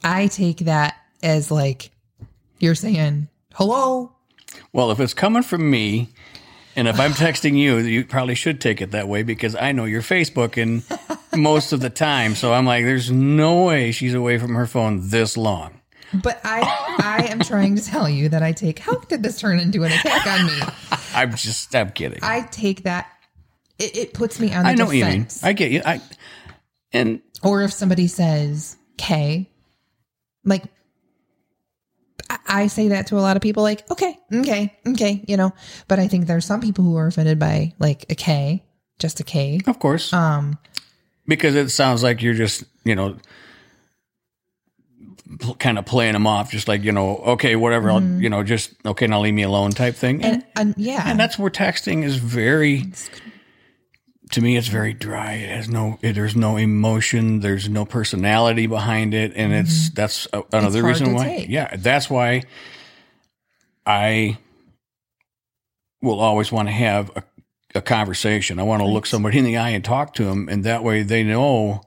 I 0.04 0.28
take 0.28 0.58
that 0.60 0.96
as 1.24 1.52
like 1.52 1.92
you're 2.60 2.76
saying, 2.76 3.28
hello. 3.54 4.14
Well, 4.74 4.92
if 4.92 5.00
it's 5.00 5.14
coming 5.14 5.44
from 5.44 5.70
me, 5.70 6.10
and 6.76 6.88
if 6.88 7.00
I'm 7.00 7.12
texting 7.12 7.58
you, 7.58 7.78
you 7.78 8.06
probably 8.06 8.36
should 8.36 8.62
take 8.62 8.82
it 8.82 8.92
that 8.92 9.08
way 9.08 9.24
because 9.24 9.56
I 9.56 9.72
know 9.72 9.86
you're 9.86 10.02
Facebooking 10.02 10.84
most 11.38 11.74
of 11.74 11.80
the 11.82 11.90
time. 11.90 12.36
So 12.36 12.54
I'm 12.54 12.66
like, 12.66 12.86
there's 12.86 13.12
no 13.12 13.66
way 13.66 13.92
she's 13.92 14.14
away 14.14 14.38
from 14.38 14.56
her 14.56 14.68
phone 14.68 15.10
this 15.10 15.36
long. 15.36 15.82
But 16.14 16.42
I, 16.44 16.62
I 17.00 17.28
am 17.32 17.40
trying 17.40 17.76
to 17.78 17.84
tell 17.84 18.10
you 18.10 18.30
that 18.30 18.44
I 18.44 18.52
take, 18.52 18.80
how 18.80 18.96
did 18.96 19.24
this 19.24 19.40
turn 19.40 19.60
into 19.60 19.84
an 19.84 19.92
attack 19.92 20.28
on 20.28 20.46
me? 20.46 20.60
I'm 21.14 21.36
just, 21.36 21.74
I'm 21.76 21.92
kidding. 21.92 22.20
I, 22.22 22.38
I 22.38 22.42
take 22.42 22.84
that. 22.84 23.10
It, 23.80 23.96
it 23.96 24.14
puts 24.14 24.40
me 24.40 24.54
on 24.54 24.66
the 24.66 24.76
know 24.76 24.92
you 24.92 25.06
mean. 25.06 25.12
defense. 25.14 25.44
I 25.44 25.54
get 25.54 25.72
you. 25.72 25.82
I 25.86 26.02
and 26.94 27.22
or 27.42 27.64
if 27.64 27.74
somebody 27.74 28.08
says 28.08 28.78
K, 28.98 29.50
like 30.44 30.64
I- 32.52 32.68
say 32.68 32.90
that 32.90 33.08
to 33.08 33.18
a 33.18 33.22
lot 33.22 33.36
of 33.38 33.42
people, 33.42 33.64
like 33.64 33.90
okay, 33.92 34.18
okay, 34.34 34.78
okay, 34.88 35.24
you 35.28 35.38
know. 35.38 35.54
But 35.88 36.00
I 36.00 36.08
think 36.08 36.28
there's 36.28 36.46
some 36.46 36.62
people 36.62 36.84
who 36.84 36.96
are 36.98 37.08
offended 37.08 37.40
by 37.40 37.74
like 37.80 38.06
a 38.10 38.16
K, 38.16 38.64
just 39.00 39.20
a 39.20 39.24
K. 39.24 39.60
of 39.68 39.80
course, 39.80 40.14
Um, 40.14 40.58
because 41.28 41.56
it 41.56 41.70
sounds 41.70 42.04
like 42.04 42.22
you're 42.22 42.34
just, 42.34 42.64
you 42.84 42.96
know, 42.96 43.18
kind 45.60 45.78
of 45.80 45.86
playing 45.86 46.14
them 46.14 46.28
off, 46.28 46.52
just 46.52 46.68
like 46.68 46.84
you 46.84 46.92
know, 46.92 47.18
okay, 47.18 47.56
whatever, 47.56 47.90
I'll, 47.90 48.02
you 48.02 48.30
know, 48.30 48.44
just 48.44 48.74
okay, 48.86 49.08
now 49.08 49.22
leave 49.22 49.34
me 49.34 49.44
alone, 49.44 49.72
type 49.72 49.96
thing. 49.96 50.24
And, 50.24 50.34
and, 50.34 50.46
and 50.56 50.74
yeah, 50.78 51.04
and 51.06 51.20
that's 51.20 51.40
where 51.40 51.50
texting 51.50 52.04
is 52.04 52.18
very. 52.18 52.92
To 54.32 54.42
me, 54.42 54.56
it's 54.56 54.68
very 54.68 54.94
dry. 54.94 55.34
It 55.34 55.50
has 55.50 55.70
no. 55.70 56.00
It, 56.02 56.14
there's 56.14 56.36
no 56.36 56.58
emotion. 56.58 57.42
There's 57.42 57.68
no 57.68 57.86
personality 57.86 58.66
behind 58.66 59.14
it, 59.14 59.34
and 59.36 59.54
it's 59.54 59.90
mm-hmm. 59.90 59.96
that's 59.96 60.28
another 60.54 60.82
hard 60.82 61.00
reason 61.00 61.14
why. 61.14 61.24
take. 61.24 61.50
Yeah, 61.50 61.76
that's 61.76 62.10
why 62.10 62.44
I 63.86 64.38
will 66.02 66.20
always 66.20 66.52
want 66.52 66.68
to 66.70 66.74
have 66.74 67.12
a, 67.16 67.24
a 67.76 67.82
conversation. 67.82 68.60
I 68.60 68.64
want 68.64 68.82
to 68.82 68.88
look 68.88 69.06
somebody 69.06 69.38
in 69.38 69.46
the 69.46 69.58
eye 69.58 69.70
and 69.70 69.84
talk 69.84 70.14
to 70.16 70.26
them, 70.26 70.48
and 70.50 70.64
that 70.64 70.84
way 70.84 71.04
they 71.04 71.24
know 71.24 71.82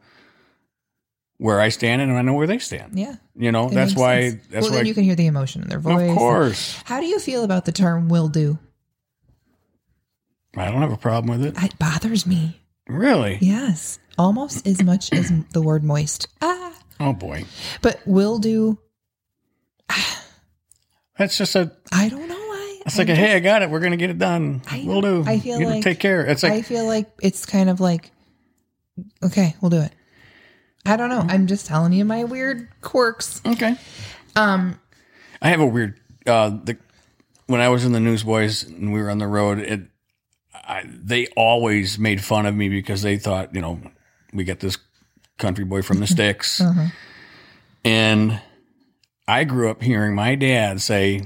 where 1.39 1.61
I 1.61 1.69
stand 1.69 2.01
and 2.01 2.13
I 2.13 2.23
know 2.23 2.35
where 2.35 2.47
they 2.47 2.59
stand. 2.59 2.99
yeah. 2.99 3.17
You 3.37 3.51
know, 3.51 3.69
it 3.69 3.75
that's 3.75 3.97
why. 3.97 4.31
sense. 4.31 4.47
That's 4.49 4.63
well, 4.63 4.71
why. 4.71 4.77
then 4.79 4.87
you 4.87 4.95
can 4.95 5.03
hear 5.03 5.17
the 5.17 5.27
emotion 5.27 5.63
in 5.63 5.69
their 5.69 5.81
voice. 5.81 6.11
of 6.11 6.17
course, 6.17 6.83
How 6.85 7.01
do 7.01 7.07
you 7.07 7.19
feel 7.19 7.43
about 7.43 7.65
the 7.65 7.73
term 7.73 8.09
"will 8.09 8.29
do"? 8.29 8.59
I 10.57 10.71
don't 10.71 10.81
have 10.83 10.93
a 10.93 10.97
problem 10.97 11.39
with 11.39 11.47
it. 11.47 11.63
It 11.63 11.79
bothers 11.79 12.27
me. 12.27 12.61
Really? 12.87 13.39
Yes, 13.41 13.99
almost 14.19 14.67
as 14.67 14.83
much 14.83 15.13
as 15.13 15.33
the 15.53 15.63
word 15.63 15.83
"moist." 15.85 16.29
Ah, 16.43 16.73
Oh 17.01 17.13
boy, 17.13 17.45
but 17.83 18.01
"will 18.07 18.39
do." 18.39 18.79
that's 21.19 21.37
just 21.39 21.55
a. 21.57 21.73
I 21.93 22.09
don't 22.09 22.29
know 22.29 22.35
why. 22.35 22.81
It's 22.87 22.99
like 22.99 23.09
a 23.09 23.15
hey, 23.15 23.35
I 23.37 23.41
got 23.41 23.63
it. 23.63 23.71
We're 23.71 23.81
gonna 23.81 23.97
get 23.97 24.11
it 24.11 24.19
done. 24.19 24.63
I 24.71 24.85
we'll 24.87 25.01
do. 25.01 25.25
I 25.27 25.39
feel 25.39 25.61
You 25.61 25.67
like- 25.67 25.83
take 25.83 26.01
care. 26.01 26.25
It's 26.27 26.43
like 26.43 26.53
I 26.53 26.63
feel 26.63 26.87
like 26.87 27.11
it's 27.23 27.47
kind 27.47 27.71
of 27.71 27.81
like, 27.81 28.11
okay, 29.23 29.55
we'll 29.61 29.71
do 29.71 29.81
it. 29.81 29.93
I 30.87 30.97
don't 30.97 31.09
know. 31.09 31.25
I'm 31.27 31.47
just 31.47 31.67
telling 31.67 31.93
you 31.95 32.05
my 32.05 32.25
weird 32.25 32.69
quirks. 32.83 33.41
okay. 33.47 33.77
Um, 34.37 34.79
I 35.41 35.49
have 35.49 35.61
a 35.61 35.67
weird. 35.67 35.99
Uh, 36.27 36.51
the 36.51 36.77
when 37.47 37.61
I 37.61 37.69
was 37.69 37.85
in 37.85 37.93
the 37.93 38.01
Newsboys 38.01 38.63
and 38.65 38.93
we 38.93 39.01
were 39.01 39.11
on 39.11 39.19
the 39.19 39.27
road, 39.27 39.59
it 39.61 39.81
I, 40.67 40.85
they 40.87 41.27
always 41.37 41.99
made 41.99 42.23
fun 42.25 42.47
of 42.47 42.55
me 42.55 42.69
because 42.69 43.03
they 43.03 43.17
thought, 43.19 43.55
you 43.55 43.61
know, 43.61 43.81
we 44.33 44.45
got 44.45 44.61
this 44.61 44.79
country 45.39 45.65
boy 45.65 45.83
from 45.83 46.01
the 46.01 46.07
sticks, 46.17 46.61
Uh-huh. 46.61 46.87
and 47.85 48.41
I 49.27 49.45
grew 49.45 49.71
up 49.71 49.83
hearing 49.83 50.15
my 50.15 50.35
dad 50.35 50.81
say, 50.81 51.23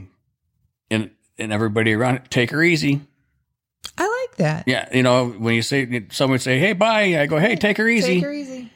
and 0.90 1.10
and 1.38 1.52
everybody 1.52 1.92
around, 1.92 2.22
take 2.30 2.50
her 2.50 2.62
easy. 2.62 3.00
I 3.96 4.06
like 4.28 4.36
that. 4.38 4.64
Yeah, 4.66 4.88
you 4.94 5.02
know, 5.02 5.28
when 5.28 5.54
you 5.54 5.62
say 5.62 6.06
someone 6.10 6.34
would 6.34 6.42
say, 6.42 6.58
"Hey, 6.58 6.72
bye," 6.72 7.20
I 7.20 7.26
go, 7.26 7.38
"Hey, 7.38 7.56
take 7.56 7.76
her 7.78 7.88
easy." 7.88 8.14
Take 8.16 8.24
her 8.24 8.32
easy. 8.32 8.72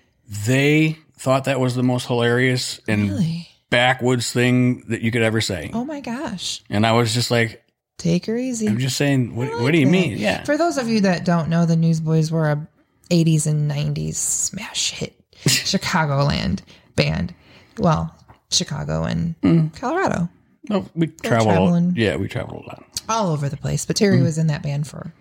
They 0.46 0.98
thought 1.18 1.44
that 1.44 1.60
was 1.60 1.74
the 1.74 1.82
most 1.82 2.06
hilarious 2.06 2.80
and 2.88 3.10
Really? 3.10 3.48
backwoods 3.70 4.32
thing 4.32 4.84
that 4.88 5.02
you 5.02 5.10
could 5.12 5.22
ever 5.22 5.40
say, 5.40 5.70
Oh 5.72 5.84
my 5.84 6.00
gosh. 6.00 6.62
and 6.68 6.84
I 6.86 6.92
was 6.92 7.14
just 7.14 7.30
like, 7.30 7.61
Take 7.98 8.26
her 8.26 8.36
easy. 8.36 8.66
"I'm 8.68 8.78
just 8.78 8.96
saying, 8.96 9.36
what, 9.36 9.48
I 9.48 9.62
what 9.62 9.72
do 9.72 9.78
you 9.78 9.86
that. 9.86 9.90
mean?" 9.92 10.18
Yeah, 10.18 10.42
For 10.44 10.56
those 10.56 10.76
of 10.78 10.88
you 10.88 11.00
that 11.02 11.24
don't 11.24 11.48
know, 11.48 11.66
the 11.66 11.76
Newsboys 11.76 12.30
were 12.32 12.50
a 12.50 12.68
80s 13.10 13.46
and 13.46 13.70
90s 13.70 14.14
smash 14.16 14.90
hit 14.92 15.14
Chicagoland 15.44 16.60
band. 16.96 17.34
Well, 17.78 18.14
Chicago 18.50 19.04
and 19.04 19.34
Hmm. 19.42 19.68
Colorado, 19.68 20.28
no, 20.68 20.88
we 20.94 21.06
traveling. 21.08 21.94
Yeah, 21.96 22.16
we 22.16 22.28
traveled 22.28 22.64
a 22.64 22.66
lot. 22.68 22.84
all 23.08 23.30
over 23.30 23.48
the 23.48 23.56
place. 23.56 23.84
But 23.86 23.96
Terry 23.96 24.18
Hmm. 24.18 24.24
was 24.24 24.38
in 24.38 24.46
that 24.48 24.62
band 24.62 24.86
for 24.86 25.12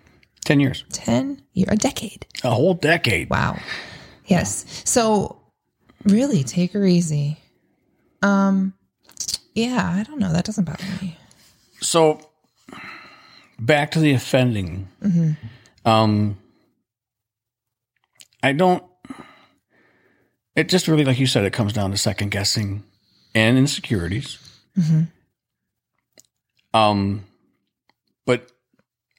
Ten 0.44 0.58
years, 0.58 0.84
10 0.90 1.40
year, 1.52 1.66
a 1.68 1.76
decade. 1.76 2.26
a 2.42 2.50
whole 2.50 2.74
decade. 2.74 3.30
Wow. 3.30 3.60
Yes. 4.26 4.64
So 4.84 5.40
really 6.04 6.42
take 6.42 6.72
her 6.72 6.84
easy. 6.84 7.38
Um 8.22 8.74
yeah, 9.54 9.88
I 9.98 10.02
don't 10.02 10.18
know. 10.18 10.32
That 10.32 10.44
doesn't 10.44 10.64
bother 10.64 10.84
me. 11.00 11.16
So 11.80 12.20
back 13.66 13.90
to 13.92 14.00
the 14.00 14.12
offending. 14.12 14.88
Um, 15.84 16.38
I 18.42 18.52
don't. 18.52 18.82
It 20.54 20.68
just 20.68 20.88
really, 20.88 21.04
like 21.04 21.18
you 21.18 21.26
said, 21.26 21.44
it 21.44 21.52
comes 21.52 21.72
down 21.72 21.90
to 21.92 21.96
second 21.96 22.30
guessing 22.30 22.82
and 23.34 23.56
insecurities. 23.56 24.38
Um, 26.74 27.24
but 28.26 28.50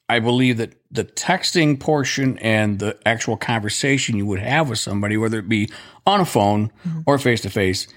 I 0.09 0.19
believe 0.19 0.57
that 0.57 0.75
the 0.91 1.05
texting 1.05 1.79
portion 1.79 2.37
and 2.39 2.79
the 2.79 2.97
actual 3.05 3.37
conversation 3.37 4.17
you 4.17 4.25
would 4.25 4.39
have 4.39 4.69
with 4.69 4.79
somebody, 4.79 5.17
whether 5.17 5.39
it 5.39 5.49
be 5.49 5.69
on 6.05 6.19
a 6.19 6.25
phone 6.25 6.71
or 7.05 7.17
face 7.17 7.41
to 7.41 7.49
face, 7.49 7.87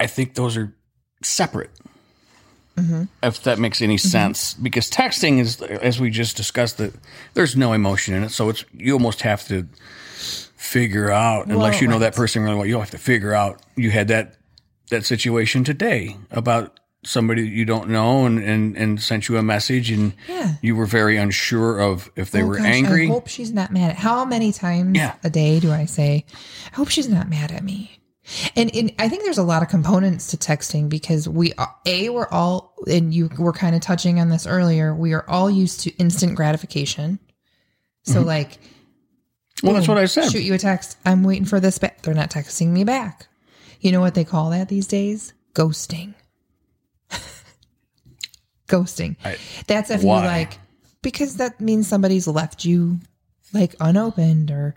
I 0.00 0.06
think 0.06 0.34
those 0.34 0.56
are 0.56 0.74
separate 1.22 1.70
Mm-hmm. 2.76 3.04
if 3.22 3.42
that 3.44 3.60
makes 3.60 3.80
any 3.80 3.96
mm-hmm. 3.96 4.08
sense 4.08 4.54
because 4.54 4.90
texting 4.90 5.38
is 5.38 5.62
as 5.62 6.00
we 6.00 6.10
just 6.10 6.36
discussed 6.36 6.78
that 6.78 6.92
there's 7.34 7.56
no 7.56 7.72
emotion 7.72 8.14
in 8.14 8.24
it 8.24 8.30
so 8.30 8.48
it's 8.48 8.64
you 8.72 8.94
almost 8.94 9.22
have 9.22 9.46
to 9.46 9.68
figure 10.56 11.10
out 11.10 11.46
unless 11.46 11.74
Well, 11.74 11.82
you 11.82 11.88
know 11.88 11.94
right. 11.94 12.00
that 12.00 12.14
person 12.16 12.42
really 12.42 12.56
well 12.56 12.66
you'll 12.66 12.80
have 12.80 12.90
to 12.90 12.98
figure 12.98 13.32
out 13.32 13.62
you 13.76 13.90
had 13.90 14.08
that 14.08 14.34
that 14.90 15.04
situation 15.04 15.62
today 15.62 16.16
about 16.30 16.80
somebody 17.04 17.46
you 17.46 17.64
don't 17.64 17.88
know 17.90 18.24
and 18.26 18.42
and, 18.42 18.76
and 18.76 19.00
sent 19.00 19.28
you 19.28 19.36
a 19.36 19.42
message 19.42 19.90
and 19.90 20.14
Yeah. 20.26 20.54
you 20.62 20.74
were 20.74 20.86
very 20.86 21.16
unsure 21.16 21.78
of 21.78 22.10
if 22.16 22.30
they 22.30 22.42
Oh, 22.42 22.46
were 22.46 22.56
gosh, 22.56 22.66
angry 22.66 23.04
I 23.04 23.08
hope 23.10 23.28
she's 23.28 23.52
not 23.52 23.70
mad 23.72 23.90
at 23.90 23.96
How 23.98 24.24
many 24.24 24.52
times 24.52 24.96
Yeah. 24.96 25.14
a 25.22 25.30
day 25.30 25.60
do 25.60 25.70
I 25.70 25.84
say, 25.84 26.24
I 26.72 26.76
hope 26.76 26.88
she's 26.88 27.08
not 27.08 27.28
mad 27.28 27.52
at 27.52 27.62
me? 27.62 28.00
And, 28.56 28.74
and 28.74 28.92
I 28.98 29.08
think 29.08 29.22
there's 29.24 29.38
a 29.38 29.42
lot 29.42 29.62
of 29.62 29.68
components 29.68 30.28
to 30.28 30.36
texting 30.36 30.88
because 30.88 31.28
we 31.28 31.52
a 31.86 32.08
we're 32.08 32.28
all 32.28 32.74
and 32.90 33.12
you 33.12 33.28
were 33.38 33.52
kind 33.52 33.76
of 33.76 33.82
touching 33.82 34.18
on 34.18 34.30
this 34.30 34.46
earlier. 34.46 34.94
We 34.94 35.12
are 35.12 35.28
all 35.28 35.50
used 35.50 35.80
to 35.80 35.90
instant 35.96 36.34
gratification. 36.34 37.18
So 38.02 38.20
mm-hmm. 38.20 38.28
like 38.28 38.58
well 39.62 39.74
that's 39.74 39.88
what 39.88 39.98
i 39.98 40.04
said 40.04 40.30
shoot 40.30 40.42
you 40.42 40.54
a 40.54 40.58
text. 40.58 40.96
I'm 41.04 41.22
waiting 41.22 41.44
for 41.44 41.60
this 41.60 41.78
back. 41.78 42.02
They're 42.02 42.14
not 42.14 42.30
texting 42.30 42.68
me 42.68 42.84
back. 42.84 43.28
You 43.80 43.92
know 43.92 44.00
what 44.00 44.14
they 44.14 44.24
call 44.24 44.50
that 44.50 44.68
these 44.68 44.86
days? 44.86 45.34
Ghosting. 45.52 46.14
Ghosting. 48.68 49.16
I- 49.24 49.36
That's 49.66 49.90
if 49.90 50.02
why? 50.02 50.20
you 50.20 50.26
like 50.26 50.58
because 51.02 51.36
that 51.36 51.60
means 51.60 51.86
somebody's 51.86 52.26
left 52.26 52.64
you 52.64 53.00
like 53.52 53.74
unopened 53.80 54.50
or 54.50 54.74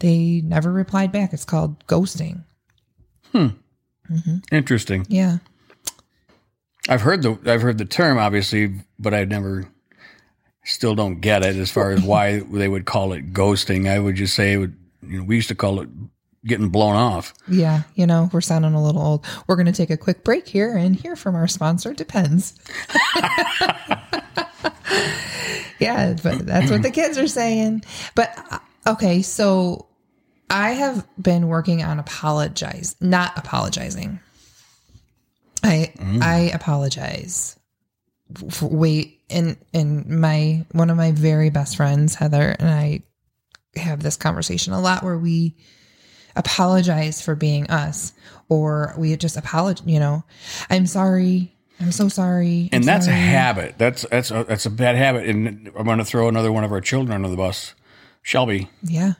they 0.00 0.40
never 0.42 0.72
replied 0.72 1.12
back. 1.12 1.32
It's 1.32 1.44
called 1.44 1.86
ghosting. 1.86 2.44
Interesting 4.52 5.06
Yeah. 5.08 5.38
I've 6.88 7.02
heard 7.02 7.22
the 7.22 7.38
I've 7.46 7.62
heard 7.62 7.78
the 7.78 7.84
term 7.84 8.18
obviously, 8.18 8.72
but 8.98 9.12
I 9.12 9.24
never 9.24 9.68
still 10.64 10.94
don't 10.94 11.20
get 11.20 11.44
it 11.44 11.56
as 11.56 11.70
far 11.70 11.90
as 11.90 12.02
why 12.12 12.40
they 12.40 12.68
would 12.68 12.84
call 12.86 13.12
it 13.12 13.32
ghosting. 13.32 13.88
I 13.90 13.98
would 13.98 14.16
just 14.16 14.34
say 14.34 14.52
it 14.52 14.58
would 14.58 14.76
you 15.02 15.18
know, 15.18 15.24
we 15.24 15.36
used 15.36 15.48
to 15.48 15.54
call 15.54 15.80
it 15.80 15.88
getting 16.44 16.68
blown 16.68 16.94
off. 16.94 17.34
Yeah. 17.48 17.82
You 17.94 18.06
know, 18.06 18.30
we're 18.32 18.40
sounding 18.40 18.74
a 18.74 18.82
little 18.82 19.02
old. 19.02 19.26
We're 19.46 19.56
going 19.56 19.66
to 19.66 19.72
take 19.72 19.90
a 19.90 19.96
quick 19.96 20.22
break 20.24 20.46
here 20.46 20.76
and 20.76 20.94
hear 20.94 21.16
from 21.16 21.34
our 21.34 21.48
sponsor, 21.48 21.92
Depends. 21.92 22.54
yeah, 25.80 26.14
but 26.22 26.46
that's 26.46 26.70
what 26.70 26.82
the 26.82 26.90
kids 26.92 27.18
are 27.18 27.26
saying. 27.26 27.82
But 28.14 28.32
uh, 28.50 28.58
okay, 28.92 29.22
so 29.22 29.86
I 30.48 30.72
have 30.72 31.06
been 31.20 31.48
working 31.48 31.82
on 31.82 31.98
apologize, 31.98 32.96
not 33.00 33.36
apologizing. 33.36 34.20
I 35.62 35.92
I 36.20 36.50
apologize. 36.54 37.58
For, 38.50 38.66
wait, 38.68 39.20
and 39.30 39.56
and 39.72 40.06
my 40.06 40.64
one 40.72 40.90
of 40.90 40.96
my 40.96 41.12
very 41.12 41.50
best 41.50 41.76
friends, 41.76 42.14
Heather, 42.14 42.56
and 42.58 42.68
I 42.68 43.02
have 43.76 44.02
this 44.02 44.16
conversation 44.16 44.72
a 44.72 44.80
lot 44.80 45.02
where 45.02 45.18
we 45.18 45.54
apologize 46.34 47.22
for 47.22 47.34
being 47.34 47.66
us 47.70 48.12
or 48.48 48.94
we 48.98 49.16
just 49.16 49.38
apologize 49.38 49.86
you 49.86 49.98
know 49.98 50.22
i'm 50.68 50.86
sorry 50.86 51.50
i'm 51.80 51.90
so 51.90 52.08
sorry 52.08 52.68
I'm 52.72 52.78
And 52.78 52.84
that's 52.84 53.06
a 53.06 53.12
habit. 53.12 53.76
That's 53.78 54.06
that's 54.10 54.30
a, 54.30 54.44
that's 54.44 54.66
a 54.66 54.70
bad 54.70 54.96
habit. 54.96 55.26
And 55.26 55.70
I'm 55.76 55.84
going 55.84 55.98
to 55.98 56.04
throw 56.04 56.28
another 56.28 56.52
one 56.52 56.62
of 56.64 56.72
our 56.72 56.80
children 56.80 57.14
under 57.14 57.28
the 57.28 57.36
bus, 57.36 57.74
Shelby. 58.22 58.68
yeah 58.82 59.14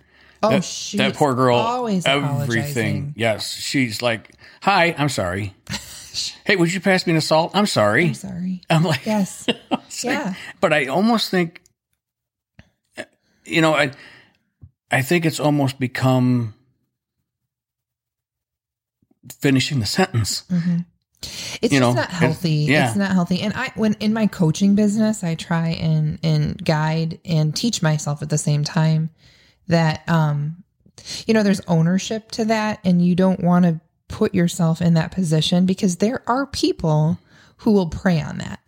oh 0.47 0.51
That, 0.61 0.93
that 0.97 1.15
poor 1.15 1.35
girl. 1.35 1.57
always 1.57 2.07
everything. 2.07 2.33
apologizing. 2.35 3.15
Yes, 3.17 3.53
she's 3.55 4.03
like, 4.03 4.33
"Hi, 4.63 4.95
I'm 4.99 5.09
sorry." 5.09 5.55
hey, 6.45 6.57
would 6.57 6.73
you 6.73 6.81
pass 6.81 7.07
me 7.07 7.15
an 7.15 7.21
salt? 7.21 7.51
I'm 7.55 7.67
sorry. 7.67 8.07
i'm 8.07 8.15
sorry 8.15 8.61
I'm 8.71 8.83
like, 8.85 9.05
yes 9.07 9.47
yeah 10.03 10.35
but 10.61 10.73
I 10.73 10.87
almost 10.87 11.31
think, 11.31 11.61
you 13.45 13.61
know, 13.61 13.75
I, 13.75 13.91
I 14.91 15.03
think 15.03 15.27
it's 15.27 15.39
almost 15.41 15.79
become 15.79 16.55
finishing 19.41 19.81
the 19.81 19.87
sentence. 19.87 20.45
Mm-hmm. 20.51 20.79
it's 21.61 21.63
You 21.63 21.69
just 21.69 21.81
know, 21.81 21.93
not 21.93 22.05
it's- 22.09 22.19
healthy 22.21 22.51
yeah. 22.51 22.87
it's 22.89 22.97
not 22.97 23.11
healthy 23.13 23.41
and 23.41 23.53
i 23.55 23.73
when 23.75 23.95
in 23.95 24.13
my 24.13 24.27
coaching 24.27 24.75
business 24.77 25.25
i 25.25 25.35
try 25.35 25.69
and 25.71 26.19
and 26.23 26.63
guide 26.65 27.19
and 27.25 27.55
teach 27.57 27.83
myself 27.83 28.23
at 28.23 28.29
the 28.31 28.39
same 28.39 28.63
time 28.65 29.11
that 29.69 30.09
um 30.09 30.63
you 31.27 31.35
know 31.35 31.43
there's 31.43 31.61
ownership 31.69 32.31
to 32.33 32.45
that 32.45 32.81
and 32.85 33.05
you 33.05 33.15
don't 33.15 33.41
want 33.43 33.65
to 33.65 33.81
put 34.09 34.35
yourself 34.35 34.81
in 34.81 34.95
that 34.95 35.11
position 35.13 35.67
because 35.67 35.97
there 35.97 36.23
are 36.27 36.47
people 36.47 37.19
who 37.59 37.73
will 37.73 37.89
prey 37.89 38.21
on 38.21 38.39
that. 38.39 38.61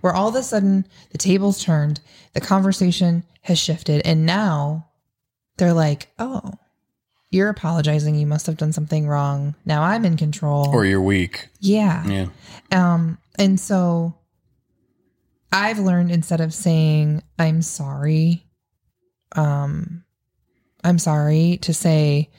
Where 0.00 0.12
all 0.12 0.28
of 0.28 0.34
a 0.34 0.42
sudden 0.42 0.86
the 1.10 1.18
tables 1.18 1.62
turned 1.62 2.00
the 2.32 2.40
conversation 2.40 3.24
has 3.42 3.58
shifted 3.58 4.02
and 4.04 4.26
now 4.26 4.88
they're 5.56 5.72
like 5.72 6.08
oh 6.18 6.52
you're 7.32 7.48
apologizing. 7.48 8.16
You 8.16 8.26
must 8.26 8.46
have 8.46 8.56
done 8.56 8.72
something 8.72 9.06
wrong. 9.06 9.54
Now 9.64 9.82
i'm 9.82 10.04
in 10.04 10.16
control. 10.16 10.68
Or 10.68 10.84
you're 10.84 11.00
weak. 11.02 11.48
yeah. 11.60 12.04
Yeah. 12.06 12.26
um, 12.72 13.18
and 13.38 13.58
so 13.58 14.14
I've 15.52 15.78
learned 15.78 16.10
instead 16.10 16.40
of 16.40 16.54
saying 16.54 17.22
I'm 17.38 17.62
sorry, 17.62 18.44
um, 19.36 20.04
I'm 20.84 20.98
sorry 20.98 21.58
to 21.62 21.74
say, 21.74 22.30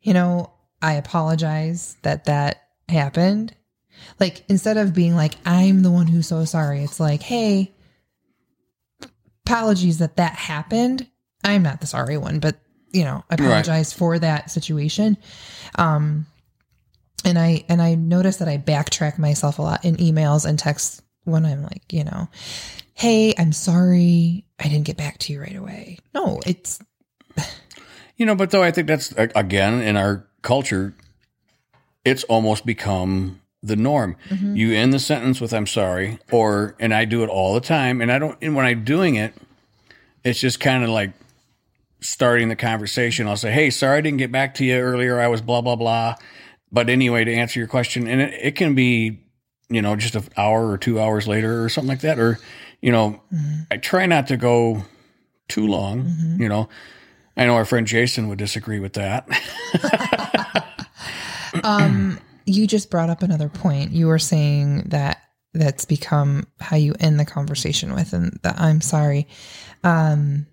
you 0.00 0.14
know, 0.14 0.52
I 0.82 0.94
apologize 0.94 1.96
that 2.02 2.24
that 2.24 2.62
happened. 2.88 3.54
Like 4.20 4.44
instead 4.48 4.76
of 4.76 4.94
being 4.94 5.14
like 5.14 5.34
I'm 5.44 5.82
the 5.82 5.90
one 5.90 6.06
who's 6.06 6.28
so 6.28 6.44
sorry, 6.44 6.82
it's 6.82 7.00
like, 7.00 7.22
hey, 7.22 7.72
apologies 9.46 9.98
that 9.98 10.16
that 10.16 10.34
happened. 10.34 11.06
I'm 11.44 11.62
not 11.62 11.80
the 11.80 11.86
sorry 11.86 12.18
one, 12.18 12.40
but 12.40 12.56
you 12.92 13.04
know, 13.04 13.24
I 13.30 13.34
apologize 13.34 13.92
for 13.92 14.18
that 14.18 14.50
situation. 14.50 15.16
Um, 15.76 16.26
and 17.24 17.38
I 17.38 17.64
and 17.68 17.82
I 17.82 17.94
notice 17.94 18.36
that 18.38 18.48
I 18.48 18.58
backtrack 18.58 19.18
myself 19.18 19.58
a 19.58 19.62
lot 19.62 19.84
in 19.84 19.96
emails 19.96 20.46
and 20.46 20.58
texts 20.58 21.02
when 21.24 21.44
I'm 21.44 21.62
like, 21.62 21.92
you 21.92 22.04
know, 22.04 22.28
hey, 22.94 23.34
I'm 23.36 23.52
sorry, 23.52 24.46
I 24.58 24.64
didn't 24.64 24.84
get 24.84 24.96
back 24.96 25.18
to 25.18 25.32
you 25.32 25.40
right 25.40 25.56
away. 25.56 25.98
No, 26.14 26.40
it's 26.46 26.78
You 28.16 28.24
know, 28.24 28.34
but 28.34 28.50
though 28.50 28.62
I 28.62 28.70
think 28.70 28.88
that's 28.88 29.12
again 29.16 29.82
in 29.82 29.96
our 29.96 30.26
culture, 30.40 30.94
it's 32.04 32.24
almost 32.24 32.64
become 32.64 33.42
the 33.62 33.76
norm. 33.76 34.16
Mm-hmm. 34.30 34.56
You 34.56 34.72
end 34.72 34.94
the 34.94 34.98
sentence 34.98 35.38
with 35.38 35.52
"I'm 35.52 35.66
sorry," 35.66 36.18
or 36.32 36.74
and 36.80 36.94
I 36.94 37.04
do 37.04 37.22
it 37.24 37.28
all 37.28 37.52
the 37.52 37.60
time. 37.60 38.00
And 38.00 38.10
I 38.10 38.18
don't. 38.18 38.38
And 38.40 38.54
when 38.56 38.64
I'm 38.64 38.84
doing 38.84 39.16
it, 39.16 39.34
it's 40.24 40.40
just 40.40 40.60
kind 40.60 40.82
of 40.82 40.88
like 40.88 41.12
starting 42.00 42.48
the 42.48 42.56
conversation. 42.56 43.28
I'll 43.28 43.36
say, 43.36 43.52
"Hey, 43.52 43.68
sorry, 43.68 43.98
I 43.98 44.00
didn't 44.00 44.18
get 44.18 44.32
back 44.32 44.54
to 44.54 44.64
you 44.64 44.76
earlier. 44.76 45.20
I 45.20 45.28
was 45.28 45.42
blah 45.42 45.60
blah 45.60 45.76
blah." 45.76 46.14
but 46.72 46.90
anyway, 46.90 47.24
to 47.24 47.32
answer 47.32 47.58
your 47.58 47.68
question, 47.68 48.06
and 48.06 48.20
it, 48.20 48.34
it 48.34 48.56
can 48.56 48.74
be, 48.74 49.20
you 49.68 49.82
know, 49.82 49.96
just 49.96 50.14
an 50.14 50.24
hour 50.36 50.70
or 50.70 50.78
two 50.78 51.00
hours 51.00 51.28
later 51.28 51.62
or 51.62 51.68
something 51.68 51.88
like 51.88 52.00
that, 52.00 52.18
or 52.18 52.38
you 52.80 52.92
know, 52.92 53.22
mm-hmm. 53.32 53.62
I 53.70 53.76
try 53.76 54.06
not 54.06 54.26
to 54.28 54.36
go 54.36 54.82
too 55.48 55.66
long. 55.66 56.04
Mm-hmm. 56.04 56.42
You 56.42 56.48
know, 56.48 56.68
I 57.36 57.44
know 57.46 57.54
our 57.54 57.64
friend 57.64 57.86
Jason 57.86 58.28
would 58.28 58.38
disagree 58.38 58.80
with 58.80 58.94
that. 58.94 59.28
Um, 61.64 62.20
you 62.44 62.66
just 62.66 62.90
brought 62.90 63.08
up 63.10 63.22
another 63.22 63.48
point. 63.48 63.90
You 63.92 64.08
were 64.08 64.18
saying 64.18 64.82
that 64.88 65.22
that's 65.54 65.84
become 65.86 66.46
how 66.60 66.76
you 66.76 66.94
end 67.00 67.18
the 67.18 67.24
conversation 67.24 67.94
with, 67.94 68.12
and 68.12 68.38
that 68.42 68.60
I'm 68.60 68.80
sorry. 68.82 69.26
Um, 69.82 70.46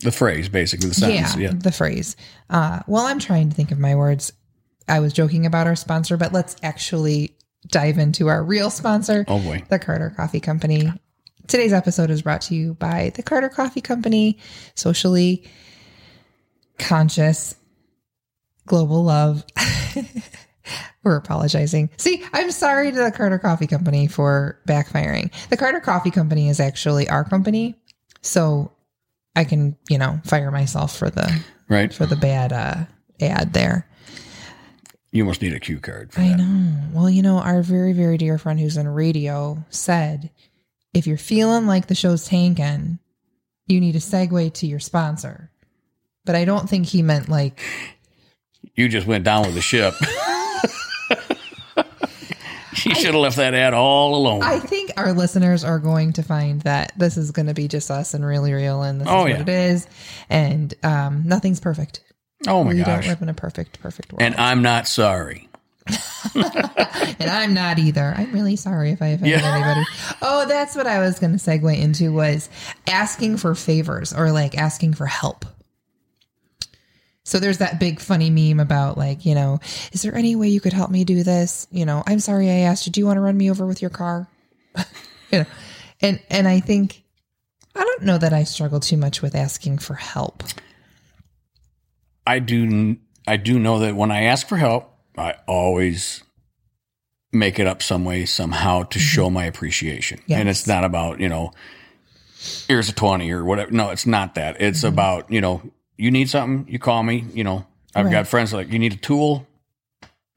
the 0.00 0.10
phrase, 0.10 0.48
basically, 0.48 0.88
the 0.88 0.94
sentence. 0.94 1.36
yeah, 1.36 1.50
Yeah. 1.50 1.52
the 1.54 1.70
phrase. 1.70 2.16
Uh, 2.48 2.80
well, 2.86 3.04
I'm 3.06 3.18
trying 3.18 3.50
to 3.50 3.54
think 3.54 3.70
of 3.72 3.78
my 3.78 3.94
words. 3.94 4.32
I 4.88 5.00
was 5.00 5.12
joking 5.12 5.44
about 5.44 5.66
our 5.66 5.76
sponsor, 5.76 6.16
but 6.16 6.32
let's 6.32 6.56
actually 6.62 7.36
dive 7.70 7.98
into 7.98 8.28
our 8.28 8.42
real 8.42 8.70
sponsor, 8.70 9.24
Oh 9.28 9.38
boy. 9.40 9.62
the 9.68 9.78
Carter 9.78 10.10
Coffee 10.16 10.40
Company. 10.40 10.90
Today's 11.46 11.72
episode 11.74 12.08
is 12.10 12.22
brought 12.22 12.40
to 12.42 12.54
you 12.54 12.74
by 12.74 13.12
the 13.16 13.22
Carter 13.22 13.50
Coffee 13.50 13.82
Company, 13.82 14.38
socially 14.74 15.44
conscious, 16.78 17.54
global 18.66 19.04
love. 19.04 19.44
We're 21.02 21.16
apologizing. 21.16 21.90
See, 21.96 22.22
I'm 22.32 22.50
sorry 22.50 22.90
to 22.92 22.96
the 22.98 23.10
Carter 23.10 23.38
Coffee 23.38 23.66
Company 23.66 24.06
for 24.06 24.60
backfiring. 24.68 25.32
The 25.48 25.56
Carter 25.56 25.80
Coffee 25.80 26.10
Company 26.10 26.48
is 26.48 26.60
actually 26.60 27.08
our 27.08 27.24
company. 27.24 27.76
So 28.20 28.72
I 29.34 29.44
can, 29.44 29.76
you 29.88 29.96
know, 29.96 30.20
fire 30.24 30.50
myself 30.50 30.96
for 30.96 31.08
the 31.08 31.42
Right. 31.68 31.92
for 31.92 32.04
the 32.06 32.16
bad 32.16 32.52
uh 32.52 32.84
ad 33.20 33.52
there. 33.52 33.86
You 35.12 35.22
almost 35.22 35.40
need 35.40 35.54
a 35.54 35.60
cue 35.60 35.80
card 35.80 36.12
for 36.12 36.20
I 36.20 36.28
that. 36.30 36.38
know. 36.38 36.82
Well, 36.92 37.08
you 37.08 37.22
know, 37.22 37.38
our 37.38 37.62
very, 37.62 37.92
very 37.94 38.18
dear 38.18 38.36
friend 38.36 38.60
who's 38.60 38.76
in 38.76 38.86
radio 38.88 39.64
said 39.70 40.30
if 40.92 41.06
you're 41.06 41.16
feeling 41.16 41.66
like 41.66 41.86
the 41.86 41.94
show's 41.94 42.26
tanking, 42.26 42.98
you 43.66 43.80
need 43.80 43.96
a 43.96 44.00
segue 44.00 44.52
to 44.54 44.66
your 44.66 44.80
sponsor. 44.80 45.50
But 46.28 46.36
I 46.36 46.44
don't 46.44 46.68
think 46.68 46.84
he 46.86 47.00
meant 47.00 47.30
like, 47.30 47.58
You 48.74 48.86
just 48.90 49.06
went 49.06 49.24
down 49.24 49.46
with 49.46 49.54
the 49.54 49.62
ship. 49.62 49.94
you 52.84 52.94
should 52.94 53.06
have 53.06 53.14
left 53.14 53.38
that 53.38 53.54
ad 53.54 53.72
all 53.72 54.14
alone. 54.14 54.42
I 54.42 54.58
think 54.60 54.90
our 54.98 55.14
listeners 55.14 55.64
are 55.64 55.78
going 55.78 56.12
to 56.12 56.22
find 56.22 56.60
that 56.62 56.92
this 56.98 57.16
is 57.16 57.30
going 57.30 57.46
to 57.46 57.54
be 57.54 57.66
just 57.66 57.90
us 57.90 58.12
and 58.12 58.24
really 58.26 58.52
real 58.52 58.82
and 58.82 59.00
this 59.00 59.08
Oh, 59.10 59.24
is 59.24 59.30
yeah. 59.30 59.38
what 59.38 59.48
it 59.48 59.52
is. 59.52 59.86
And 60.28 60.74
um, 60.82 61.22
nothing's 61.26 61.60
perfect. 61.60 62.00
oh 62.46 62.62
my 62.62 62.72
we 62.74 62.78
gosh. 62.80 62.86
don't 62.86 63.06
live 63.06 63.22
in 63.22 63.30
a 63.30 63.34
perfect, 63.34 63.80
perfect 63.80 64.12
world. 64.12 64.20
And 64.22 64.34
I'm 64.34 64.60
not 64.60 64.86
sorry. 64.86 65.48
and 66.34 67.30
I'm 67.30 67.54
not 67.54 67.78
either. 67.78 68.12
I'm 68.14 68.32
really 68.32 68.56
sorry 68.56 68.90
if 68.90 69.00
I 69.00 69.06
offended 69.08 69.40
Yeah. 69.40 69.54
anybody. 69.54 69.86
Oh, 70.20 70.44
that's 70.46 70.76
what 70.76 70.86
I 70.86 70.98
was 71.00 71.18
going 71.18 71.32
to 71.32 71.38
segue 71.38 71.74
into 71.80 72.12
was 72.12 72.50
asking 72.86 73.38
for 73.38 73.54
favors 73.54 74.12
or 74.12 74.30
like 74.30 74.58
asking 74.58 74.92
for 74.92 75.06
help. 75.06 75.46
So 77.28 77.38
there's 77.38 77.58
that 77.58 77.78
big 77.78 78.00
funny 78.00 78.30
meme 78.30 78.58
about 78.58 78.96
like, 78.96 79.26
you 79.26 79.34
know, 79.34 79.60
is 79.92 80.00
there 80.00 80.14
any 80.14 80.34
way 80.34 80.48
you 80.48 80.62
could 80.62 80.72
help 80.72 80.90
me 80.90 81.04
do 81.04 81.22
this? 81.22 81.66
You 81.70 81.84
know, 81.84 82.02
I'm 82.06 82.20
sorry 82.20 82.48
I 82.48 82.60
asked 82.60 82.86
you. 82.86 82.92
Do 82.92 83.00
you 83.00 83.06
want 83.06 83.18
to 83.18 83.20
run 83.20 83.36
me 83.36 83.50
over 83.50 83.66
with 83.66 83.82
your 83.82 83.90
car? 83.90 84.26
you 85.30 85.40
know, 85.40 85.44
and 86.00 86.22
and 86.30 86.48
I 86.48 86.60
think 86.60 87.04
I 87.74 87.84
don't 87.84 88.04
know 88.04 88.16
that 88.16 88.32
I 88.32 88.44
struggle 88.44 88.80
too 88.80 88.96
much 88.96 89.20
with 89.20 89.34
asking 89.34 89.76
for 89.76 89.92
help. 89.92 90.42
I 92.26 92.38
do 92.38 92.96
I 93.26 93.36
do 93.36 93.58
know 93.58 93.80
that 93.80 93.94
when 93.94 94.10
I 94.10 94.22
ask 94.22 94.48
for 94.48 94.56
help, 94.56 94.90
I 95.18 95.34
always 95.46 96.22
make 97.30 97.58
it 97.58 97.66
up 97.66 97.82
some 97.82 98.06
way 98.06 98.24
somehow 98.24 98.84
to 98.84 98.98
mm-hmm. 98.98 99.04
show 99.04 99.28
my 99.28 99.44
appreciation. 99.44 100.18
Yes. 100.26 100.40
And 100.40 100.48
it's 100.48 100.66
not 100.66 100.84
about, 100.84 101.20
you 101.20 101.28
know, 101.28 101.52
here's 102.66 102.88
a 102.88 102.94
20 102.94 103.30
or 103.32 103.44
whatever. 103.44 103.70
No, 103.70 103.90
it's 103.90 104.06
not 104.06 104.36
that. 104.36 104.62
It's 104.62 104.78
mm-hmm. 104.78 104.94
about, 104.94 105.30
you 105.30 105.42
know, 105.42 105.60
you 105.98 106.10
need 106.10 106.30
something, 106.30 106.72
you 106.72 106.78
call 106.78 107.02
me, 107.02 107.24
you 107.34 107.44
know. 107.44 107.66
I've 107.94 108.06
Right. 108.06 108.12
got 108.12 108.28
friends 108.28 108.52
like 108.54 108.72
you 108.72 108.78
need 108.78 108.92
a 108.94 108.96
tool. 108.96 109.46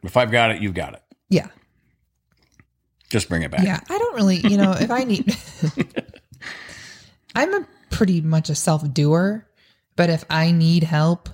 If 0.03 0.17
I've 0.17 0.31
got 0.31 0.51
it, 0.51 0.61
you've 0.61 0.73
got 0.73 0.93
it. 0.93 1.03
Yeah. 1.29 1.47
Just 3.09 3.29
bring 3.29 3.43
it 3.43 3.51
back. 3.51 3.63
Yeah, 3.63 3.79
I 3.89 3.97
don't 3.97 4.15
really, 4.15 4.37
you 4.37 4.57
know, 4.57 4.71
if 4.71 4.89
I 4.89 5.03
need, 5.03 5.35
I'm 7.35 7.53
a 7.53 7.67
pretty 7.89 8.21
much 8.21 8.49
a 8.49 8.55
self 8.55 8.91
doer, 8.93 9.45
but 9.95 10.09
if 10.09 10.23
I 10.29 10.51
need 10.51 10.83
help, 10.83 11.29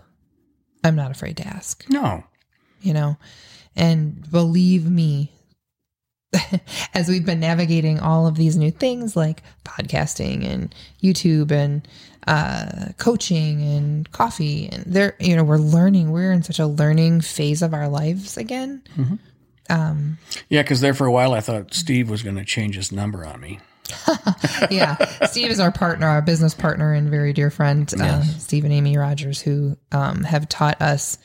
I'm 0.84 0.96
not 0.96 1.12
afraid 1.12 1.38
to 1.38 1.48
ask, 1.48 1.86
No. 1.90 2.24
you 2.82 2.94
know, 2.94 3.18
and 3.76 4.30
believe 4.32 4.90
me, 4.90 5.32
as 6.94 7.08
we've 7.08 7.26
been 7.26 7.40
navigating 7.40 8.00
all 8.00 8.28
of 8.28 8.36
these 8.36 8.58
new 8.58 8.72
things 8.72 9.16
like 9.16 9.42
podcasting 9.64 10.46
and 10.46 10.74
YouTube 11.02 11.52
and 11.52 11.88
uh, 12.28 12.90
coaching 12.98 13.62
and 13.64 14.12
coffee, 14.12 14.68
and 14.70 14.84
there, 14.86 15.16
you 15.20 15.36
know, 15.36 15.44
we're 15.44 15.58
learning, 15.58 16.12
we're 16.12 16.32
in 16.32 16.44
such 16.44 16.60
a 16.60 16.68
learning 16.68 17.22
phase 17.22 17.62
of 17.62 17.74
our 17.74 17.88
lives 17.88 18.38
again. 18.38 18.84
Um, 19.70 20.18
Yeah, 20.50 20.62
because 20.62 20.82
there 20.82 20.94
for 20.94 21.08
a 21.08 21.12
while 21.12 21.34
I 21.34 21.40
thought 21.42 21.74
Steve 21.74 22.10
was 22.10 22.24
going 22.24 22.36
to 22.36 22.46
change 22.46 22.76
his 22.76 22.92
number 22.92 23.26
on 23.26 23.40
me. 23.42 23.60
yeah, 24.70 24.96
Steve 25.28 25.50
is 25.50 25.60
our 25.62 25.72
partner, 25.72 26.08
our 26.08 26.22
business 26.22 26.54
partner, 26.54 26.94
and 26.94 27.10
very 27.10 27.32
dear 27.34 27.50
friend, 27.50 27.92
uh, 28.00 28.22
Steve 28.24 28.66
and 28.66 28.74
Amy 28.74 28.98
Rogers, 28.98 29.42
who 29.42 29.78
um, 29.94 30.24
have 30.24 30.50
taught 30.50 30.82
us 30.82 31.18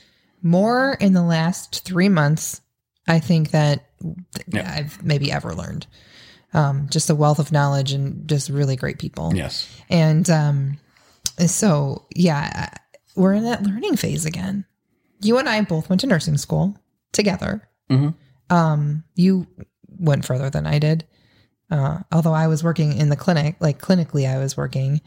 more 0.42 0.96
in 1.00 1.12
the 1.12 1.22
last 1.22 1.84
three 1.84 2.08
months. 2.08 2.60
I 3.08 3.18
think 3.18 3.50
that 3.50 3.84
th- 4.00 4.16
Yeah. 4.48 4.72
I've 4.76 5.02
maybe 5.02 5.32
ever 5.32 5.54
learned. 5.54 5.86
Um, 6.54 6.86
just 6.90 7.08
a 7.10 7.14
wealth 7.14 7.38
of 7.38 7.50
knowledge 7.50 7.92
and 7.92 8.28
just 8.28 8.48
really 8.50 8.76
great 8.76 8.98
people. 8.98 9.32
Yes. 9.34 9.68
And 9.88 10.28
um, 10.30 10.78
so, 11.46 12.06
yeah, 12.14 12.70
we're 13.14 13.34
in 13.34 13.44
that 13.44 13.62
learning 13.62 13.96
phase 13.96 14.24
again. 14.24 14.64
You 15.20 15.38
and 15.38 15.48
I 15.48 15.60
both 15.62 15.88
went 15.88 16.00
to 16.00 16.06
nursing 16.06 16.36
school 16.38 16.76
together. 17.12 17.68
Mhm. 17.90 18.14
Um, 18.50 19.04
you 19.14 19.46
went 19.98 20.24
further 20.24 20.50
than 20.50 20.66
I 20.66 20.78
did. 20.78 21.04
Uh, 21.70 22.00
although 22.10 22.34
I 22.34 22.48
was 22.48 22.62
working 22.62 22.92
in 22.96 23.08
the 23.08 23.16
clinic, 23.16 23.56
like 23.60 23.80
clinically, 23.80 24.28
I 24.28 24.38
was 24.38 24.56
working, 24.56 25.00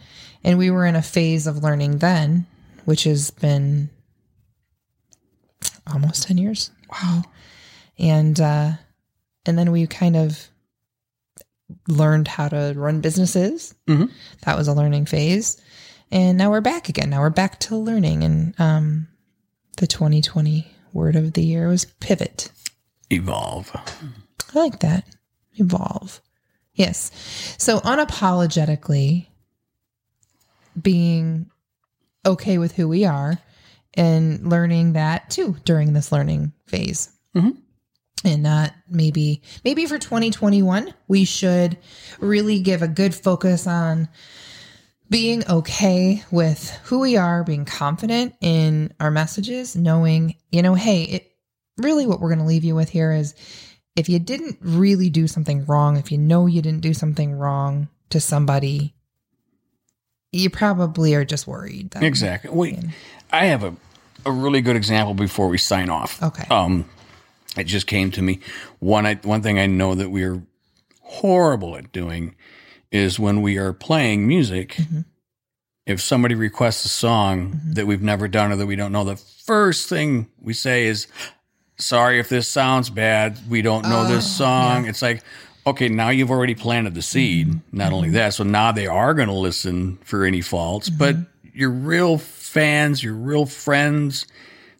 and 0.43 0.57
we 0.57 0.71
were 0.71 0.85
in 0.85 0.95
a 0.95 1.01
phase 1.01 1.45
of 1.45 1.61
learning 1.63 1.99
then, 1.99 2.47
which 2.85 3.03
has 3.03 3.29
been 3.29 3.89
almost 5.91 6.23
10 6.23 6.37
years. 6.37 6.71
Wow. 6.91 7.23
And, 7.99 8.39
uh, 8.39 8.71
and 9.45 9.57
then 9.57 9.71
we 9.71 9.85
kind 9.87 10.15
of 10.15 10.47
learned 11.87 12.27
how 12.27 12.47
to 12.47 12.73
run 12.75 13.01
businesses. 13.01 13.75
Mhm. 13.87 14.11
That 14.41 14.57
was 14.57 14.67
a 14.67 14.73
learning 14.73 15.05
phase. 15.05 15.57
And 16.11 16.37
now 16.37 16.51
we're 16.51 16.61
back 16.61 16.89
again. 16.89 17.09
Now 17.09 17.21
we're 17.21 17.29
back 17.29 17.59
to 17.61 17.75
learning. 17.75 18.23
And, 18.23 18.59
um, 18.59 19.07
the 19.77 19.87
2020 19.87 20.67
word 20.93 21.15
of 21.15 21.33
the 21.33 21.43
year 21.43 21.67
was 21.67 21.85
pivot. 21.99 22.51
Evolve. 23.09 23.71
I 23.75 24.59
like 24.59 24.79
that. 24.79 25.05
Evolve. 25.55 26.21
Yes. 26.73 27.11
So 27.57 27.79
unapologetically 27.79 29.27
being 30.81 31.49
okay 32.25 32.57
with 32.57 32.73
who 32.73 32.87
we 32.87 33.05
are 33.05 33.37
and 33.93 34.49
learning 34.49 34.93
that 34.93 35.29
too 35.29 35.55
during 35.63 35.93
this 35.93 36.11
learning 36.11 36.53
phase. 36.67 37.09
Mhm. 37.35 37.57
And 38.23 38.43
not 38.43 38.73
maybe, 38.89 39.41
maybe 39.63 39.85
for 39.85 39.97
2021, 39.99 40.93
we 41.07 41.25
should 41.25 41.77
really 42.19 42.59
give 42.59 42.81
a 42.81 42.87
good 42.87 43.13
focus 43.13 43.67
on 43.67 44.09
being 45.09 45.47
okay 45.49 46.23
with 46.31 46.71
who 46.83 46.99
we 46.99 47.17
are, 47.17 47.43
being 47.43 47.65
confident 47.65 48.35
in 48.41 48.93
our 48.99 49.11
messages, 49.11 49.75
knowing, 49.75 50.35
you 50.51 50.61
know, 50.61 50.73
hey, 50.73 51.03
it 51.03 51.31
really 51.77 52.07
what 52.07 52.19
we're 52.19 52.29
going 52.29 52.39
to 52.39 52.45
leave 52.45 52.63
you 52.63 52.75
with 52.75 52.89
here 52.89 53.11
is 53.11 53.35
if 53.95 54.09
you 54.09 54.19
didn't 54.19 54.57
really 54.61 55.09
do 55.09 55.27
something 55.27 55.65
wrong, 55.65 55.97
if 55.97 56.11
you 56.11 56.17
know 56.17 56.47
you 56.47 56.61
didn't 56.61 56.81
do 56.81 56.93
something 56.93 57.33
wrong 57.33 57.87
to 58.09 58.19
somebody, 58.19 58.95
you 60.31 60.49
probably 60.49 61.15
are 61.15 61.25
just 61.25 61.47
worried. 61.47 61.91
That, 61.91 62.03
Exactly. 62.03 62.51
Wait, 62.51 62.79
I 63.31 63.45
have 63.45 63.63
a, 63.63 63.75
a 64.25 64.31
really 64.31 64.61
good 64.61 64.75
example 64.75 65.13
before 65.13 65.47
we 65.47 65.57
sign 65.57 65.89
off. 65.89 66.21
Okay. 66.21 66.45
Um, 66.49 66.89
it 67.55 67.65
just 67.65 67.87
came 67.87 68.11
to 68.11 68.21
me. 68.21 68.39
One, 68.79 69.05
I, 69.05 69.15
one 69.15 69.41
thing 69.41 69.59
I 69.59 69.65
know 69.65 69.95
that 69.95 70.09
we're 70.09 70.41
horrible 71.01 71.77
at 71.77 71.91
doing 71.91 72.35
is 72.95 73.19
when 73.19 73.41
we 73.41 73.57
are 73.57 73.73
playing 73.73 74.27
music. 74.27 74.75
Mm-hmm. 74.75 75.01
If 75.85 76.01
somebody 76.01 76.33
requests 76.33 76.85
a 76.85 76.89
song 76.89 77.59
that 77.73 77.85
we've 77.85 78.01
never 78.01 78.27
done 78.27 78.51
or 78.51 78.55
that 78.55 78.65
we 78.65 78.75
don't 78.75 78.91
know, 78.91 79.03
the 79.03 79.17
first 79.17 79.87
thing 79.87 80.27
we 80.41 80.53
say 80.53 80.87
is, 80.87 81.07
"Sorry 81.77 82.19
if 82.19 82.27
this 82.29 82.47
sounds 82.47 82.89
bad. 82.89 83.37
We 83.47 83.61
don't 83.61 83.83
know 83.83 84.01
Oh, 84.01 84.07
this 84.07 84.25
song." 84.25 84.87
It's 84.87 85.03
like, 85.03 85.23
okay, 85.67 85.89
now 85.89 86.09
you've 86.09 86.31
already 86.31 86.55
planted 86.55 86.95
the 86.95 87.03
seed. 87.03 87.47
Mm-hmm. 87.47 87.77
Not 87.77 87.93
only 87.93 88.09
that, 88.11 88.33
so 88.33 88.43
now 88.43 88.71
they 88.71 88.87
are 88.87 89.13
going 89.13 89.27
to 89.27 89.35
listen 89.35 89.97
for 89.97 90.25
any 90.25 90.41
faults. 90.41 90.89
Mm-hmm. 90.89 90.97
But 90.97 91.15
your 91.53 91.69
real 91.69 92.17
fans, 92.17 93.03
your 93.03 93.13
real 93.13 93.45
friends, 93.45 94.25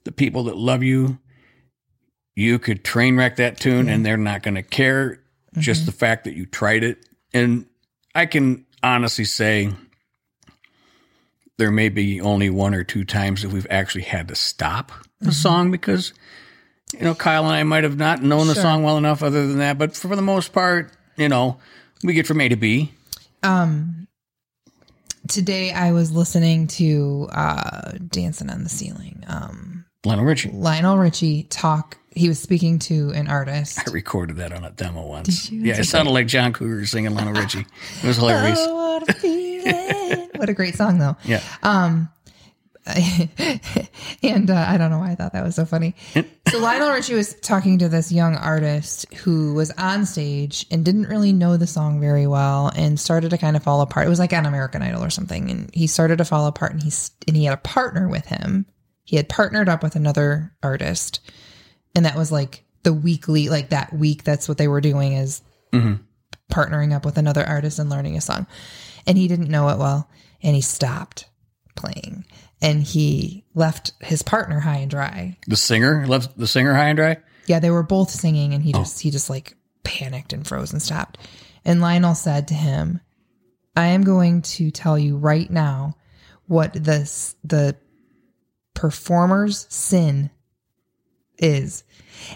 the 0.06 0.12
people 0.12 0.46
that 0.46 0.58
love 0.58 0.82
you, 0.82 1.20
you 2.36 2.58
could 2.60 2.84
train 2.84 3.16
wreck 3.18 3.38
that 3.38 3.60
tune 3.60 3.88
and 3.90 4.06
they're 4.06 4.18
not 4.18 4.44
going 4.44 4.56
to 4.56 4.64
care. 4.64 5.22
Just 5.58 5.86
the 5.86 5.94
fact 5.94 6.26
that 6.26 6.36
you 6.36 6.46
tried 6.46 6.84
it. 6.84 7.06
And 7.34 7.66
I 8.16 8.26
can 8.26 8.66
honestly 8.82 9.26
say 9.26 9.72
there 11.58 11.72
may 11.72 11.90
be 11.90 12.22
only 12.22 12.50
one 12.50 12.74
or 12.74 12.84
two 12.84 13.04
times 13.04 13.42
that 13.42 13.52
we've 13.52 13.68
actually 13.70 14.04
had 14.06 14.30
to 14.30 14.36
stop 14.36 14.92
the 15.20 15.34
song 15.34 15.70
because, 15.70 16.14
you 16.94 17.02
know, 17.02 17.14
Kyle 17.14 17.46
and 17.46 17.54
I 17.54 17.64
might 17.64 17.84
have 17.84 17.98
not 17.98 18.24
known 18.24 18.48
the 18.48 18.56
song 18.56 18.84
well 18.84 18.98
enough 18.98 19.22
other 19.22 19.46
than 19.48 19.58
that. 19.60 19.78
But 19.78 19.96
for 19.96 20.16
the 20.16 20.22
most 20.22 20.54
part, 20.54 20.92
you 21.18 21.30
know, 21.30 21.58
we 22.04 22.14
get 22.14 22.26
from 22.26 22.40
A 22.40 22.50
to 22.50 22.56
B. 22.56 22.94
um 23.44 24.08
Today 25.28 25.72
I 25.72 25.92
was 25.92 26.12
listening 26.12 26.68
to 26.68 27.28
uh, 27.32 27.94
Dancing 28.10 28.50
on 28.50 28.64
the 28.64 28.70
Ceiling. 28.70 29.24
Um, 29.28 29.75
Lionel 30.06 30.26
Richie. 30.26 30.52
Lionel 30.52 30.98
Richie 30.98 31.44
talk. 31.44 31.98
He 32.12 32.30
was 32.30 32.40
speaking 32.40 32.80
to 32.80 33.12
an 33.12 33.28
artist. 33.28 33.80
I 33.80 33.92
recorded 33.92 34.38
that 34.38 34.54
on 34.54 34.64
a 34.64 34.72
demo 34.72 35.06
once. 35.06 35.52
Yeah, 35.52 35.78
it 35.78 35.84
sounded 35.84 36.12
like 36.12 36.28
John 36.28 36.54
Cougar 36.54 36.86
singing 36.86 37.14
Lionel 37.14 37.34
Richie. 37.34 37.66
It 38.04 38.08
was 38.08 38.16
hilarious. 38.16 38.58
Oh, 38.62 39.00
what 39.00 39.26
a 39.26 40.30
what 40.38 40.50
a 40.50 40.54
great 40.54 40.76
song, 40.76 41.00
though. 41.00 41.18
Yeah. 41.26 41.42
Um, 41.62 42.10
and 44.22 44.52
uh, 44.52 44.66
I 44.68 44.78
don't 44.78 44.92
know 44.92 45.00
why 45.00 45.10
I 45.12 45.16
thought 45.16 45.34
that 45.34 45.44
was 45.44 45.56
so 45.56 45.66
funny. 45.66 45.96
so 46.14 46.60
Lionel 46.60 46.92
Richie 46.92 47.16
was 47.16 47.34
talking 47.40 47.80
to 47.80 47.90
this 47.90 48.12
young 48.12 48.36
artist 48.36 49.12
who 49.16 49.56
was 49.56 49.72
on 49.72 50.06
stage 50.06 50.68
and 50.70 50.86
didn't 50.86 51.08
really 51.08 51.34
know 51.34 51.58
the 51.58 51.66
song 51.66 52.00
very 52.00 52.28
well 52.28 52.72
and 52.76 53.00
started 53.00 53.32
to 53.32 53.40
kind 53.40 53.56
of 53.56 53.64
fall 53.64 53.82
apart. 53.82 54.06
It 54.06 54.10
was 54.10 54.20
like 54.20 54.34
on 54.34 54.46
American 54.46 54.84
Idol 54.84 55.04
or 55.04 55.10
something, 55.10 55.50
and 55.50 55.74
he 55.74 55.88
started 55.88 56.20
to 56.20 56.26
fall 56.26 56.46
apart. 56.46 56.74
And 56.74 56.84
he's 56.84 57.10
and 57.28 57.36
he 57.36 57.46
had 57.46 57.56
a 57.56 57.62
partner 57.62 58.08
with 58.08 58.28
him. 58.28 58.68
He 59.06 59.16
had 59.16 59.30
partnered 59.30 59.70
up 59.70 59.82
with 59.82 59.96
another 59.96 60.54
artist, 60.62 61.22
and 61.96 62.06
that 62.06 62.18
was 62.18 62.32
like 62.32 62.66
the 62.84 62.94
weekly, 62.94 63.50
like 63.50 63.70
that 63.70 63.94
week. 63.94 64.24
That's 64.24 64.50
what 64.50 64.58
they 64.58 64.68
were 64.68 64.82
doing 64.82 65.14
is 65.14 65.42
mm-hmm. 65.72 66.02
partnering 66.52 66.94
up 66.94 67.06
with 67.06 67.18
another 67.18 67.46
artist 67.46 67.80
and 67.80 67.90
learning 67.90 68.18
a 68.18 68.22
song. 68.22 68.48
And 69.08 69.18
he 69.18 69.28
didn't 69.28 69.50
know 69.50 69.70
it 69.70 69.78
well, 69.78 70.10
and 70.42 70.56
he 70.56 70.62
stopped 70.62 71.30
playing 71.76 72.26
and 72.62 72.82
he 72.82 73.44
left 73.54 73.92
his 74.02 74.22
partner 74.22 74.60
high 74.60 74.78
and 74.78 74.92
dry. 74.92 75.38
The 75.48 75.56
singer 75.56 76.06
left 76.08 76.38
the 76.38 76.48
singer 76.48 76.74
high 76.74 76.88
and 76.88 76.98
dry. 76.98 77.18
Yeah, 77.48 77.60
they 77.60 77.70
were 77.70 77.84
both 77.84 78.10
singing 78.10 78.54
and 78.54 78.64
he 78.64 78.74
oh. 78.74 78.80
just 78.80 79.02
he 79.02 79.12
just 79.12 79.30
like 79.30 79.56
panicked 79.84 80.34
and 80.34 80.48
froze 80.48 80.72
and 80.72 80.82
stopped. 80.82 81.18
And 81.64 81.82
Lionel 81.82 82.16
said 82.16 82.48
to 82.48 82.54
him, 82.54 83.02
"I 83.76 83.88
am 83.88 84.04
going 84.04 84.42
to 84.44 84.72
tell 84.72 84.98
you 84.98 85.18
right 85.18 85.50
now 85.50 85.98
what 86.48 86.74
this 86.74 87.36
the 87.44 87.76
performer's 88.76 89.66
sin 89.74 90.30
is 91.38 91.84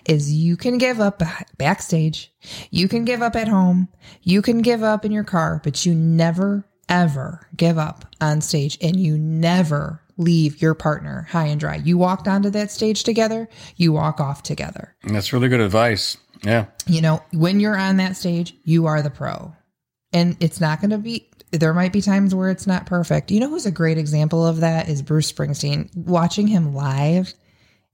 is 0.05 0.33
you 0.33 0.57
can 0.57 0.77
give 0.77 0.99
up 0.99 1.21
backstage, 1.57 2.33
you 2.69 2.87
can 2.87 3.05
give 3.05 3.21
up 3.21 3.35
at 3.35 3.47
home, 3.47 3.87
you 4.21 4.41
can 4.41 4.61
give 4.61 4.83
up 4.83 5.05
in 5.05 5.11
your 5.11 5.23
car, 5.23 5.61
but 5.63 5.85
you 5.85 5.95
never 5.95 6.65
ever 6.89 7.47
give 7.55 7.77
up 7.77 8.05
on 8.19 8.41
stage 8.41 8.77
and 8.81 8.99
you 8.99 9.17
never 9.17 10.01
leave 10.17 10.61
your 10.61 10.73
partner 10.73 11.27
high 11.31 11.45
and 11.45 11.59
dry. 11.59 11.75
You 11.75 11.97
walked 11.97 12.27
onto 12.27 12.49
that 12.49 12.71
stage 12.71 13.03
together, 13.03 13.47
you 13.77 13.93
walk 13.93 14.19
off 14.19 14.43
together. 14.43 14.95
That's 15.03 15.31
really 15.31 15.47
good 15.47 15.61
advice. 15.61 16.17
Yeah. 16.43 16.65
You 16.87 17.01
know, 17.01 17.23
when 17.31 17.59
you're 17.59 17.77
on 17.77 17.97
that 17.97 18.17
stage, 18.17 18.55
you 18.63 18.87
are 18.87 19.01
the 19.01 19.09
pro. 19.09 19.53
And 20.11 20.35
it's 20.39 20.59
not 20.59 20.81
going 20.81 20.89
to 20.89 20.97
be 20.97 21.28
there 21.51 21.73
might 21.73 21.93
be 21.93 22.01
times 22.01 22.35
where 22.35 22.49
it's 22.49 22.67
not 22.67 22.85
perfect. 22.85 23.31
You 23.31 23.39
know 23.39 23.49
who's 23.49 23.65
a 23.65 23.71
great 23.71 23.97
example 23.97 24.45
of 24.45 24.59
that 24.59 24.87
is 24.89 25.01
Bruce 25.01 25.31
Springsteen. 25.31 25.95
Watching 25.95 26.47
him 26.47 26.75
live 26.75 27.33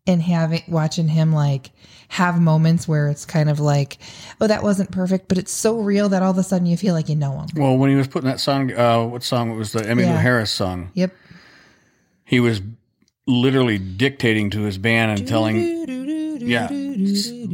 and 0.08 0.22
having 0.22 0.62
watching 0.68 1.08
him 1.08 1.32
like 1.34 1.72
have 2.10 2.40
moments 2.40 2.88
where 2.88 3.08
it's 3.10 3.26
kind 3.26 3.50
of 3.50 3.60
like, 3.60 3.98
oh, 4.40 4.48
that 4.48 4.62
wasn't 4.62 4.92
perfect, 4.92 5.28
but 5.28 5.38
it's 5.38 5.52
so 5.52 5.80
real 5.80 6.10
that 6.10 6.22
all 6.22 6.32
of 6.32 6.38
a 6.38 6.44
sudden 6.44 6.68
you 6.68 6.78
feel 6.78 6.94
like 6.94 7.10
you 7.10 7.16
know 7.16 7.40
him. 7.40 7.48
Well, 7.56 7.78
when 7.78 7.90
he 7.90 7.96
was 7.96 8.08
putting 8.08 8.30
that 8.30 8.40
song, 8.40 8.72
uh, 8.74 9.04
what 9.06 9.24
song 9.24 9.52
it 9.52 9.56
was 9.56 9.72
the 9.72 9.80
Emmylou 9.80 10.02
Yeah. 10.02 10.20
Harris 10.20 10.52
song? 10.52 10.92
Yep. 10.94 11.14
He 12.26 12.40
was 12.40 12.62
literally 13.26 13.78
dictating 13.80 14.50
to 14.52 14.62
his 14.62 14.78
band 14.78 15.18
and 15.18 15.28
telling, 15.28 15.58
yeah, 16.42 16.68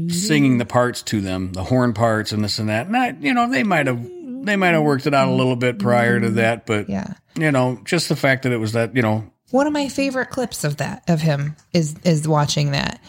singing 0.09 0.57
the 0.57 0.65
parts 0.65 1.01
to 1.03 1.21
them, 1.21 1.53
the 1.53 1.63
horn 1.65 1.93
parts 1.93 2.31
and 2.31 2.43
this 2.43 2.59
and 2.59 2.69
that. 2.69 2.89
Not, 2.89 3.21
you 3.21 3.33
know, 3.33 3.49
they 3.49 3.63
might 3.63 3.87
have 3.87 4.05
they 4.43 4.55
might 4.55 4.69
have 4.69 4.83
worked 4.83 5.07
it 5.07 5.13
out 5.13 5.27
a 5.29 5.31
little 5.33 5.55
bit 5.55 5.79
prior 5.79 6.19
to 6.19 6.29
that, 6.31 6.65
but 6.65 6.89
Yeah. 6.89 7.13
you 7.35 7.51
know, 7.51 7.79
just 7.85 8.09
the 8.09 8.15
fact 8.15 8.43
that 8.43 8.51
it 8.51 8.57
was 8.57 8.73
that, 8.73 8.95
you 8.95 9.01
know, 9.01 9.29
One 9.51 9.67
of 9.67 9.73
my 9.73 9.87
favorite 9.89 10.29
clips 10.29 10.63
of 10.63 10.77
that 10.77 11.03
of 11.07 11.21
him 11.21 11.55
is 11.73 11.95
is 12.03 12.27
watching 12.27 12.71
that. 12.71 12.99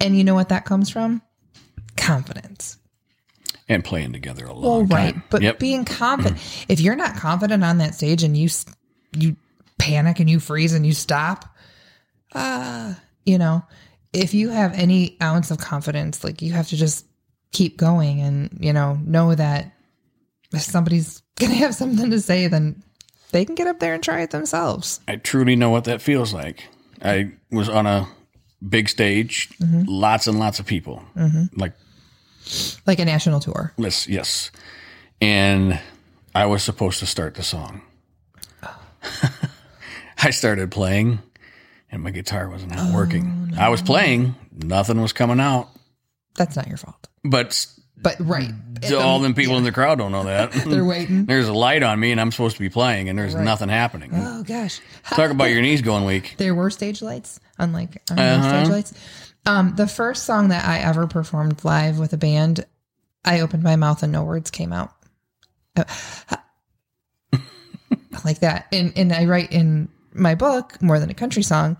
And 0.00 0.16
you 0.16 0.24
know 0.24 0.34
what 0.34 0.48
that 0.50 0.64
comes 0.64 0.90
from? 0.90 1.22
Confidence. 1.96 2.76
and 3.70 3.84
playing 3.84 4.12
together 4.14 4.46
a 4.46 4.52
long 4.54 4.62
Well, 4.62 4.82
right, 4.84 5.12
time. 5.12 5.22
but 5.28 5.42
yep. 5.42 5.58
being 5.58 5.84
confident. 5.84 6.38
if 6.68 6.80
you're 6.80 6.96
not 6.96 7.16
confident 7.16 7.62
on 7.62 7.78
that 7.78 7.94
stage 7.94 8.22
and 8.22 8.34
you 8.34 8.46
s- 8.46 8.64
you 9.14 9.36
panic 9.78 10.20
and 10.20 10.30
you 10.30 10.40
freeze 10.40 10.72
and 10.72 10.86
you 10.86 10.94
stop, 10.94 11.54
ah, 12.34 12.98
you 13.26 13.36
know, 13.36 13.62
if 14.14 14.32
you 14.32 14.48
have 14.48 14.72
any 14.74 15.18
ounce 15.22 15.50
of 15.50 15.58
confidence, 15.58 16.24
like 16.24 16.40
you 16.40 16.52
have 16.52 16.68
to 16.68 16.76
just 16.78 17.04
keep 17.52 17.76
going 17.76 18.20
and 18.20 18.56
you 18.60 18.72
know 18.72 18.98
know 19.04 19.34
that 19.34 19.72
if 20.52 20.62
somebody's 20.62 21.22
gonna 21.36 21.54
have 21.54 21.74
something 21.74 22.10
to 22.10 22.20
say, 22.20 22.46
then 22.46 22.82
they 23.32 23.44
can 23.44 23.54
get 23.54 23.66
up 23.66 23.78
there 23.80 23.94
and 23.94 24.02
try 24.02 24.20
it 24.22 24.30
themselves. 24.30 25.00
I 25.08 25.16
truly 25.16 25.56
know 25.56 25.70
what 25.70 25.84
that 25.84 26.00
feels 26.02 26.32
like. 26.32 26.64
I 27.02 27.32
was 27.50 27.68
on 27.68 27.86
a 27.86 28.08
big 28.66 28.88
stage, 28.88 29.50
Mm-hmm. 29.60 29.82
lots 29.86 30.26
and 30.26 30.38
lots 30.38 30.58
of 30.58 30.66
people, 30.66 31.04
like 31.54 31.74
Like 32.86 32.98
a 32.98 33.04
national 33.04 33.40
tour. 33.40 33.72
Yes, 33.76 34.08
yes. 34.08 34.50
And 35.20 35.78
I 36.34 36.46
was 36.46 36.62
supposed 36.62 36.98
to 37.00 37.06
start 37.06 37.34
the 37.34 37.42
song. 37.42 37.82
I 40.22 40.30
started 40.30 40.70
playing 40.70 41.20
and 41.90 42.02
my 42.02 42.10
guitar 42.10 42.48
was 42.48 42.64
not 42.66 42.92
working. 42.94 43.52
I 43.58 43.68
was 43.68 43.80
playing, 43.82 44.34
nothing 44.52 45.00
was 45.00 45.12
coming 45.12 45.40
out. 45.40 45.68
That's 46.34 46.56
not 46.56 46.68
your 46.68 46.76
fault. 46.76 47.08
But 47.24 47.66
But 48.00 48.16
right, 48.20 48.52
all 48.96 49.18
them 49.18 49.34
people 49.34 49.56
in 49.56 49.64
the 49.64 49.72
crowd 49.72 49.98
don't 49.98 50.12
know 50.12 50.24
that. 50.24 50.52
they're 50.66 50.84
waiting. 50.84 51.26
There's 51.26 51.48
a 51.48 51.52
light 51.52 51.82
on 51.82 51.98
me 51.98 52.12
and 52.12 52.20
I'm 52.20 52.30
supposed 52.30 52.56
to 52.56 52.62
be 52.62 52.68
playing 52.68 53.08
and 53.08 53.18
there's 53.18 53.34
nothing 53.34 53.68
happening. 53.68 54.12
Oh 54.14 54.42
gosh. 54.44 54.80
Talk 55.10 55.30
about 55.30 55.46
your 55.46 55.62
knees 55.62 55.82
going 55.82 56.04
weak. 56.04 56.34
There 56.38 56.54
were 56.54 56.70
stage 56.70 57.02
lights, 57.02 57.40
unlike 57.58 58.00
Uh-huh. 58.10 58.62
stage 58.62 58.70
lights. 58.70 58.94
Um, 59.46 59.74
the 59.76 59.88
first 59.88 60.24
song 60.24 60.48
that 60.48 60.64
I 60.64 60.78
ever 60.78 61.06
performed 61.06 61.64
live 61.64 61.98
with 61.98 62.12
a 62.12 62.16
band, 62.18 62.64
I 63.24 63.40
opened 63.40 63.62
my 63.62 63.76
mouth 63.76 64.02
and 64.02 64.12
no 64.12 64.22
words 64.22 64.50
came 64.50 64.72
out. 64.72 64.92
Uh, 65.76 65.84
like 68.24 68.40
that. 68.40 68.66
And 68.72 68.92
and 68.96 69.12
I 69.12 69.24
write 69.24 69.52
in 69.52 69.88
my 70.12 70.34
book, 70.34 70.80
More 70.82 70.98
Than 71.00 71.10
a 71.10 71.14
Country 71.14 71.42
Song, 71.42 71.76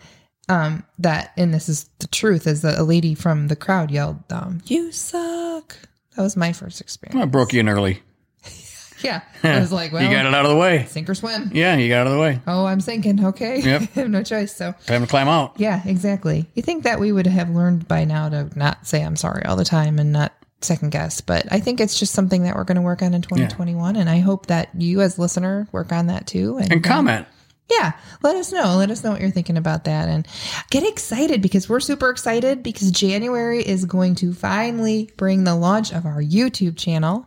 um, 0.48 0.84
that 0.98 1.32
and 1.36 1.52
this 1.52 1.68
is 1.68 1.88
the 1.98 2.06
truth, 2.08 2.46
is 2.46 2.62
that 2.62 2.78
a 2.78 2.82
lady 2.82 3.14
from 3.14 3.48
the 3.48 3.56
crowd 3.56 3.90
yelled, 3.90 4.22
um, 4.30 4.60
You 4.66 4.92
suck. 4.92 5.76
That 6.18 6.24
was 6.24 6.36
my 6.36 6.52
first 6.52 6.80
experience. 6.80 7.22
I 7.22 7.26
broke 7.26 7.52
you 7.52 7.60
in 7.60 7.68
early. 7.68 8.02
Yeah. 9.00 9.20
I 9.44 9.60
was 9.60 9.70
like, 9.70 9.92
well, 9.92 10.02
you 10.02 10.10
got 10.10 10.26
it 10.26 10.34
out 10.34 10.44
of 10.44 10.50
the 10.50 10.56
way. 10.56 10.84
sink 10.88 11.08
or 11.08 11.14
swim. 11.14 11.52
Yeah, 11.54 11.76
you 11.76 11.88
got 11.88 12.00
out 12.00 12.06
of 12.08 12.14
the 12.14 12.18
way. 12.18 12.40
Oh, 12.48 12.66
I'm 12.66 12.80
sinking. 12.80 13.24
Okay. 13.26 13.60
Yep. 13.60 13.82
I 13.96 14.00
have 14.00 14.10
no 14.10 14.24
choice. 14.24 14.52
So 14.56 14.74
Time 14.86 15.02
to 15.02 15.06
climb 15.06 15.28
out. 15.28 15.54
Yeah, 15.56 15.80
exactly. 15.86 16.46
You 16.54 16.62
think 16.62 16.82
that 16.82 16.98
we 16.98 17.12
would 17.12 17.28
have 17.28 17.48
learned 17.48 17.86
by 17.86 18.02
now 18.04 18.28
to 18.28 18.50
not 18.58 18.88
say 18.88 19.04
I'm 19.04 19.14
sorry 19.14 19.44
all 19.44 19.54
the 19.54 19.64
time 19.64 20.00
and 20.00 20.12
not 20.12 20.32
second 20.62 20.90
guess, 20.90 21.20
but 21.20 21.46
I 21.52 21.60
think 21.60 21.80
it's 21.80 21.96
just 21.96 22.12
something 22.12 22.42
that 22.42 22.56
we're 22.56 22.64
going 22.64 22.74
to 22.74 22.82
work 22.82 23.00
on 23.02 23.14
in 23.14 23.22
2021 23.22 23.94
and 23.94 24.10
I 24.10 24.18
hope 24.18 24.46
that 24.46 24.70
you 24.76 25.00
as 25.00 25.16
listener 25.16 25.68
work 25.70 25.92
on 25.92 26.08
that 26.08 26.26
too 26.26 26.58
And 26.58 26.72
um, 26.72 26.82
comment. 26.82 27.28
Yeah, 27.70 27.92
let 28.22 28.36
us 28.36 28.52
know. 28.52 28.76
Let 28.76 28.90
us 28.90 29.04
know 29.04 29.10
what 29.12 29.20
you're 29.20 29.30
thinking 29.30 29.56
about 29.56 29.84
that 29.84 30.08
and 30.08 30.26
get 30.70 30.82
excited 30.88 31.42
because 31.42 31.68
we're 31.68 31.80
super 31.80 32.08
excited 32.10 32.62
because 32.62 32.90
January 32.90 33.62
is 33.62 33.84
going 33.84 34.14
to 34.16 34.32
finally 34.32 35.10
bring 35.16 35.44
the 35.44 35.54
launch 35.54 35.92
of 35.92 36.06
our 36.06 36.22
YouTube 36.22 36.76
channel. 36.78 37.26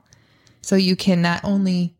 So 0.61 0.75
you 0.75 0.95
can 0.95 1.21
not 1.21 1.43
only 1.43 1.95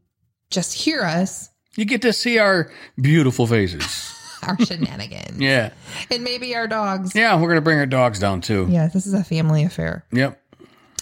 just 0.50 0.74
hear 0.74 1.02
us, 1.04 1.50
You 1.76 1.86
get 1.86 2.02
to 2.04 2.14
see 2.14 2.38
our 2.40 2.72
beautiful 3.00 3.48
faces. 3.48 4.14
our 4.44 4.58
shenanigans, 4.66 5.40
Yeah. 5.40 5.72
and 6.10 6.24
maybe 6.24 6.56
our 6.56 6.68
dogs. 6.68 7.14
Yeah, 7.16 7.36
we're 7.36 7.48
going 7.48 7.56
to 7.56 7.62
bring 7.62 7.78
our 7.80 7.86
dogs 7.86 8.18
down 8.20 8.42
too. 8.42 8.68
Yeah, 8.70 8.88
this 8.88 9.06
is 9.06 9.14
a 9.14 9.24
family 9.24 9.64
affair. 9.64 10.04
Yep. 10.12 10.42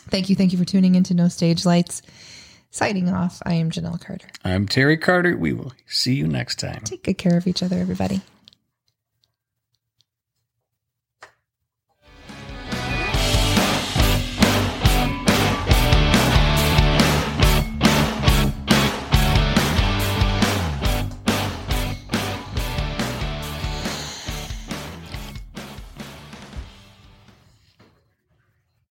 Thank 0.09 0.29
you. 0.29 0.35
Thank 0.35 0.51
you 0.51 0.57
for 0.57 0.65
tuning 0.65 0.95
into 0.95 1.13
No 1.13 1.27
Stage 1.29 1.65
Lights. 1.65 2.01
Signing 2.71 3.09
off, 3.09 3.41
I 3.45 3.53
am 3.55 3.71
Janelle 3.71 3.99
Carter. 3.99 4.27
I'm 4.45 4.67
Terry 4.67 4.95
Carter. 4.95 5.35
We 5.35 5.53
will 5.53 5.73
see 5.87 6.13
you 6.13 6.27
next 6.27 6.59
time. 6.59 6.81
Take 6.83 7.03
good 7.03 7.17
care 7.17 7.35
of 7.35 7.47
each 7.47 7.63
other, 7.63 7.77
everybody. 7.77 8.21